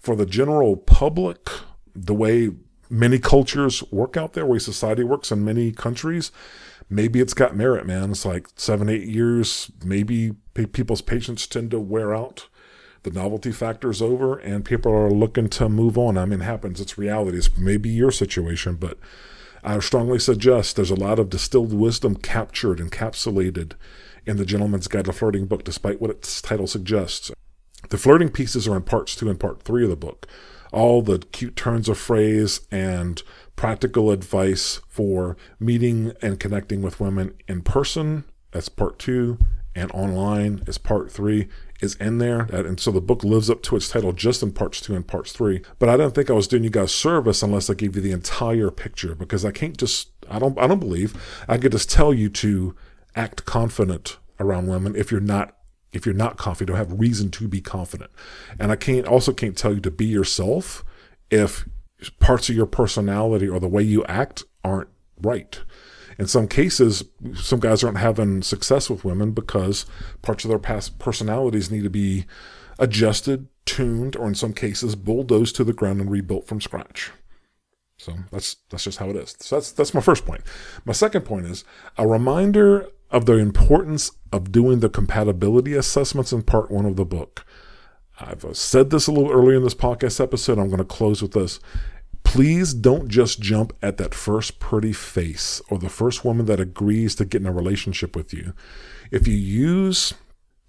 For 0.00 0.16
the 0.16 0.26
general 0.26 0.76
public, 0.76 1.48
the 1.94 2.14
way 2.14 2.50
many 2.90 3.18
cultures 3.18 3.82
work 3.92 4.16
out 4.16 4.32
there, 4.32 4.46
way 4.46 4.58
society 4.58 5.04
works 5.04 5.30
in 5.30 5.44
many 5.44 5.72
countries, 5.72 6.30
maybe 6.90 7.20
it's 7.20 7.34
got 7.34 7.56
merit, 7.56 7.86
man. 7.86 8.10
It's 8.10 8.24
like 8.24 8.48
seven, 8.56 8.88
eight 8.88 9.06
years. 9.06 9.70
Maybe 9.84 10.32
people's 10.54 11.02
patience 11.02 11.46
tend 11.46 11.70
to 11.72 11.80
wear 11.80 12.14
out. 12.14 12.48
The 13.04 13.10
novelty 13.10 13.52
factor 13.52 13.90
is 13.90 14.02
over, 14.02 14.38
and 14.38 14.64
people 14.64 14.92
are 14.92 15.10
looking 15.10 15.48
to 15.50 15.68
move 15.68 15.96
on. 15.96 16.18
I 16.18 16.24
mean, 16.24 16.40
it 16.40 16.44
happens. 16.44 16.80
It's 16.80 16.98
reality. 16.98 17.38
It's 17.38 17.56
maybe 17.56 17.88
your 17.88 18.10
situation, 18.10 18.74
but 18.74 18.98
I 19.62 19.78
strongly 19.78 20.18
suggest 20.18 20.76
there's 20.76 20.90
a 20.90 20.96
lot 20.96 21.18
of 21.18 21.30
distilled 21.30 21.72
wisdom 21.72 22.16
captured, 22.16 22.78
encapsulated 22.78 23.72
in 24.26 24.36
the 24.36 24.44
Gentleman's 24.44 24.88
Guide 24.88 25.06
to 25.06 25.12
Flirting 25.12 25.46
book, 25.46 25.64
despite 25.64 26.00
what 26.00 26.10
its 26.10 26.42
title 26.42 26.66
suggests. 26.66 27.30
The 27.88 27.98
flirting 27.98 28.30
pieces 28.30 28.66
are 28.66 28.76
in 28.76 28.82
parts 28.82 29.14
two 29.14 29.30
and 29.30 29.38
part 29.38 29.62
three 29.62 29.84
of 29.84 29.90
the 29.90 29.96
book. 29.96 30.26
All 30.72 31.00
the 31.00 31.18
cute 31.18 31.56
turns 31.56 31.88
of 31.88 31.96
phrase 31.96 32.60
and 32.70 33.22
practical 33.58 34.12
advice 34.12 34.80
for 34.88 35.36
meeting 35.58 36.12
and 36.22 36.38
connecting 36.38 36.80
with 36.80 37.00
women 37.00 37.34
in 37.48 37.60
person. 37.60 38.22
That's 38.52 38.68
part 38.68 39.00
two. 39.00 39.36
And 39.74 39.90
online 39.90 40.62
is 40.68 40.78
part 40.78 41.10
three 41.10 41.48
is 41.80 41.96
in 41.96 42.18
there. 42.18 42.42
And 42.42 42.78
so 42.78 42.92
the 42.92 43.00
book 43.00 43.24
lives 43.24 43.50
up 43.50 43.62
to 43.64 43.76
its 43.76 43.88
title 43.88 44.12
just 44.12 44.44
in 44.44 44.52
parts 44.52 44.80
two 44.80 44.94
and 44.94 45.06
parts 45.06 45.32
three. 45.32 45.60
But 45.80 45.88
I 45.88 45.96
don't 45.96 46.14
think 46.14 46.30
I 46.30 46.34
was 46.34 46.46
doing 46.46 46.62
you 46.62 46.70
guys 46.70 46.94
service 46.94 47.42
unless 47.42 47.68
I 47.68 47.74
gave 47.74 47.96
you 47.96 48.02
the 48.02 48.12
entire 48.12 48.70
picture 48.70 49.16
because 49.16 49.44
I 49.44 49.50
can't 49.50 49.76
just, 49.76 50.10
I 50.30 50.38
don't, 50.38 50.56
I 50.56 50.68
don't 50.68 50.78
believe 50.78 51.20
I 51.48 51.58
could 51.58 51.72
just 51.72 51.90
tell 51.90 52.14
you 52.14 52.28
to 52.30 52.76
act 53.16 53.44
confident 53.44 54.18
around 54.38 54.68
women 54.68 54.94
if 54.94 55.10
you're 55.10 55.20
not 55.20 55.56
if 55.90 56.04
you're 56.04 56.14
not 56.14 56.36
confident, 56.36 56.76
don't 56.76 56.88
have 56.88 57.00
reason 57.00 57.30
to 57.30 57.48
be 57.48 57.62
confident. 57.62 58.10
And 58.58 58.70
I 58.70 58.76
can't 58.76 59.06
also 59.06 59.32
can't 59.32 59.56
tell 59.56 59.72
you 59.72 59.80
to 59.80 59.90
be 59.90 60.04
yourself 60.04 60.84
if 61.30 61.66
parts 62.20 62.48
of 62.48 62.56
your 62.56 62.66
personality 62.66 63.48
or 63.48 63.60
the 63.60 63.68
way 63.68 63.82
you 63.82 64.04
act 64.04 64.44
aren't 64.64 64.88
right. 65.20 65.60
In 66.18 66.26
some 66.26 66.48
cases, 66.48 67.04
some 67.34 67.60
guys 67.60 67.84
aren't 67.84 67.98
having 67.98 68.42
success 68.42 68.90
with 68.90 69.04
women 69.04 69.32
because 69.32 69.86
parts 70.22 70.44
of 70.44 70.48
their 70.48 70.58
past 70.58 70.98
personalities 70.98 71.70
need 71.70 71.84
to 71.84 71.90
be 71.90 72.26
adjusted, 72.78 73.46
tuned, 73.64 74.16
or 74.16 74.26
in 74.26 74.34
some 74.34 74.52
cases 74.52 74.96
bulldozed 74.96 75.54
to 75.56 75.64
the 75.64 75.72
ground 75.72 76.00
and 76.00 76.10
rebuilt 76.10 76.46
from 76.46 76.60
scratch. 76.60 77.12
So 77.98 78.14
that's 78.30 78.56
that's 78.70 78.84
just 78.84 78.98
how 78.98 79.10
it 79.10 79.16
is. 79.16 79.36
So 79.40 79.56
that's 79.56 79.72
that's 79.72 79.94
my 79.94 80.00
first 80.00 80.24
point. 80.24 80.42
My 80.84 80.92
second 80.92 81.22
point 81.22 81.46
is 81.46 81.64
a 81.96 82.06
reminder 82.06 82.88
of 83.10 83.26
the 83.26 83.34
importance 83.38 84.12
of 84.32 84.52
doing 84.52 84.80
the 84.80 84.88
compatibility 84.88 85.74
assessments 85.74 86.32
in 86.32 86.42
part 86.42 86.70
one 86.70 86.86
of 86.86 86.96
the 86.96 87.04
book. 87.04 87.44
I've 88.20 88.44
uh, 88.44 88.54
said 88.54 88.90
this 88.90 89.06
a 89.06 89.12
little 89.12 89.30
earlier 89.30 89.56
in 89.56 89.62
this 89.62 89.74
podcast 89.74 90.20
episode. 90.20 90.58
I'm 90.58 90.68
going 90.68 90.78
to 90.78 90.84
close 90.84 91.22
with 91.22 91.32
this. 91.32 91.60
Please 92.24 92.74
don't 92.74 93.08
just 93.08 93.40
jump 93.40 93.72
at 93.80 93.96
that 93.98 94.14
first 94.14 94.58
pretty 94.58 94.92
face 94.92 95.62
or 95.70 95.78
the 95.78 95.88
first 95.88 96.24
woman 96.24 96.46
that 96.46 96.60
agrees 96.60 97.14
to 97.16 97.24
get 97.24 97.40
in 97.40 97.46
a 97.46 97.52
relationship 97.52 98.14
with 98.14 98.34
you. 98.34 98.52
If 99.10 99.26
you 99.26 99.34
use 99.34 100.12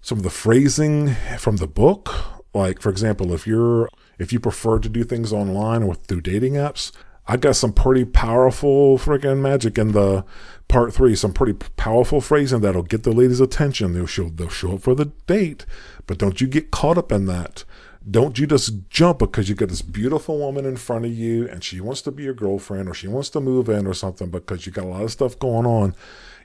some 0.00 0.18
of 0.18 0.24
the 0.24 0.30
phrasing 0.30 1.14
from 1.38 1.56
the 1.56 1.66
book, 1.66 2.14
like 2.54 2.80
for 2.80 2.88
example, 2.88 3.34
if 3.34 3.46
you're 3.46 3.88
if 4.18 4.32
you 4.32 4.40
prefer 4.40 4.78
to 4.78 4.88
do 4.88 5.04
things 5.04 5.32
online 5.32 5.82
or 5.82 5.94
through 5.94 6.22
dating 6.22 6.54
apps, 6.54 6.92
I 7.30 7.36
got 7.36 7.54
some 7.54 7.72
pretty 7.72 8.04
powerful 8.04 8.98
freaking 8.98 9.38
magic 9.38 9.78
in 9.78 9.92
the 9.92 10.24
part 10.66 10.92
three. 10.92 11.14
Some 11.14 11.32
pretty 11.32 11.52
powerful 11.76 12.20
phrasing 12.20 12.60
that'll 12.60 12.82
get 12.82 13.04
the 13.04 13.12
ladies' 13.12 13.38
attention. 13.38 13.92
They'll 13.92 14.06
show 14.06 14.30
they'll 14.30 14.48
show 14.48 14.74
up 14.74 14.80
for 14.80 14.96
the 14.96 15.12
date, 15.28 15.64
but 16.08 16.18
don't 16.18 16.40
you 16.40 16.48
get 16.48 16.72
caught 16.72 16.98
up 16.98 17.12
in 17.12 17.26
that. 17.26 17.62
Don't 18.10 18.36
you 18.36 18.48
just 18.48 18.88
jump 18.88 19.20
because 19.20 19.48
you 19.48 19.54
got 19.54 19.68
this 19.68 19.80
beautiful 19.80 20.40
woman 20.40 20.66
in 20.66 20.76
front 20.76 21.04
of 21.04 21.12
you 21.12 21.46
and 21.46 21.62
she 21.62 21.80
wants 21.80 22.02
to 22.02 22.10
be 22.10 22.24
your 22.24 22.34
girlfriend 22.34 22.88
or 22.88 22.94
she 22.94 23.06
wants 23.06 23.30
to 23.30 23.40
move 23.40 23.68
in 23.68 23.86
or 23.86 23.94
something 23.94 24.28
because 24.28 24.66
you 24.66 24.72
got 24.72 24.86
a 24.86 24.88
lot 24.88 25.02
of 25.02 25.12
stuff 25.12 25.38
going 25.38 25.66
on. 25.66 25.94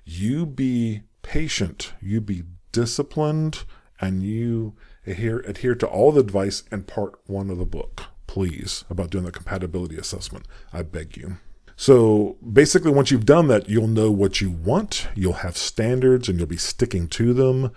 You 0.03 0.45
be 0.45 1.01
patient. 1.23 1.93
You 1.99 2.21
be 2.21 2.43
disciplined 2.71 3.63
and 3.99 4.21
you 4.21 4.75
adhere, 5.07 5.39
adhere 5.39 5.73
to 5.73 5.87
all 5.87 6.11
the 6.11 6.21
advice 6.21 6.61
in 6.71 6.83
part 6.83 7.19
one 7.25 7.49
of 7.49 7.57
the 7.57 7.65
book, 7.65 8.03
please, 8.35 8.83
about 8.89 9.11
doing 9.11 9.23
the 9.23 9.31
compatibility 9.31 9.95
assessment. 9.95 10.45
I 10.73 10.81
beg 10.81 11.15
you. 11.15 11.37
So 11.77 12.35
basically, 12.45 12.91
once 12.91 13.09
you've 13.09 13.25
done 13.25 13.47
that, 13.47 13.69
you'll 13.69 13.87
know 13.87 14.11
what 14.11 14.41
you 14.41 14.51
want, 14.51 15.07
you'll 15.15 15.45
have 15.45 15.55
standards, 15.55 16.27
and 16.27 16.37
you'll 16.37 16.45
be 16.45 16.57
sticking 16.57 17.07
to 17.07 17.33
them. 17.33 17.71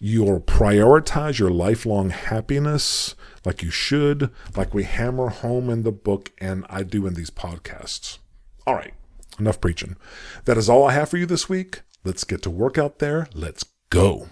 You'll 0.00 0.40
prioritize 0.40 1.38
your 1.38 1.52
lifelong 1.52 2.10
happiness 2.10 3.14
like 3.44 3.62
you 3.62 3.70
should, 3.70 4.32
like 4.56 4.74
we 4.74 4.82
hammer 4.82 5.28
home 5.28 5.70
in 5.70 5.84
the 5.84 5.92
book 5.92 6.32
and 6.38 6.66
I 6.68 6.82
do 6.82 7.06
in 7.06 7.14
these 7.14 7.30
podcasts. 7.30 8.18
All 8.66 8.74
right, 8.74 8.94
enough 9.38 9.60
preaching. 9.60 9.94
That 10.46 10.58
is 10.58 10.68
all 10.68 10.84
I 10.88 10.94
have 10.94 11.10
for 11.10 11.16
you 11.16 11.26
this 11.26 11.48
week. 11.48 11.82
Let's 12.02 12.24
get 12.24 12.42
to 12.42 12.50
work 12.50 12.76
out 12.76 12.98
there. 12.98 13.28
Let's 13.34 13.64
go. 13.88 14.30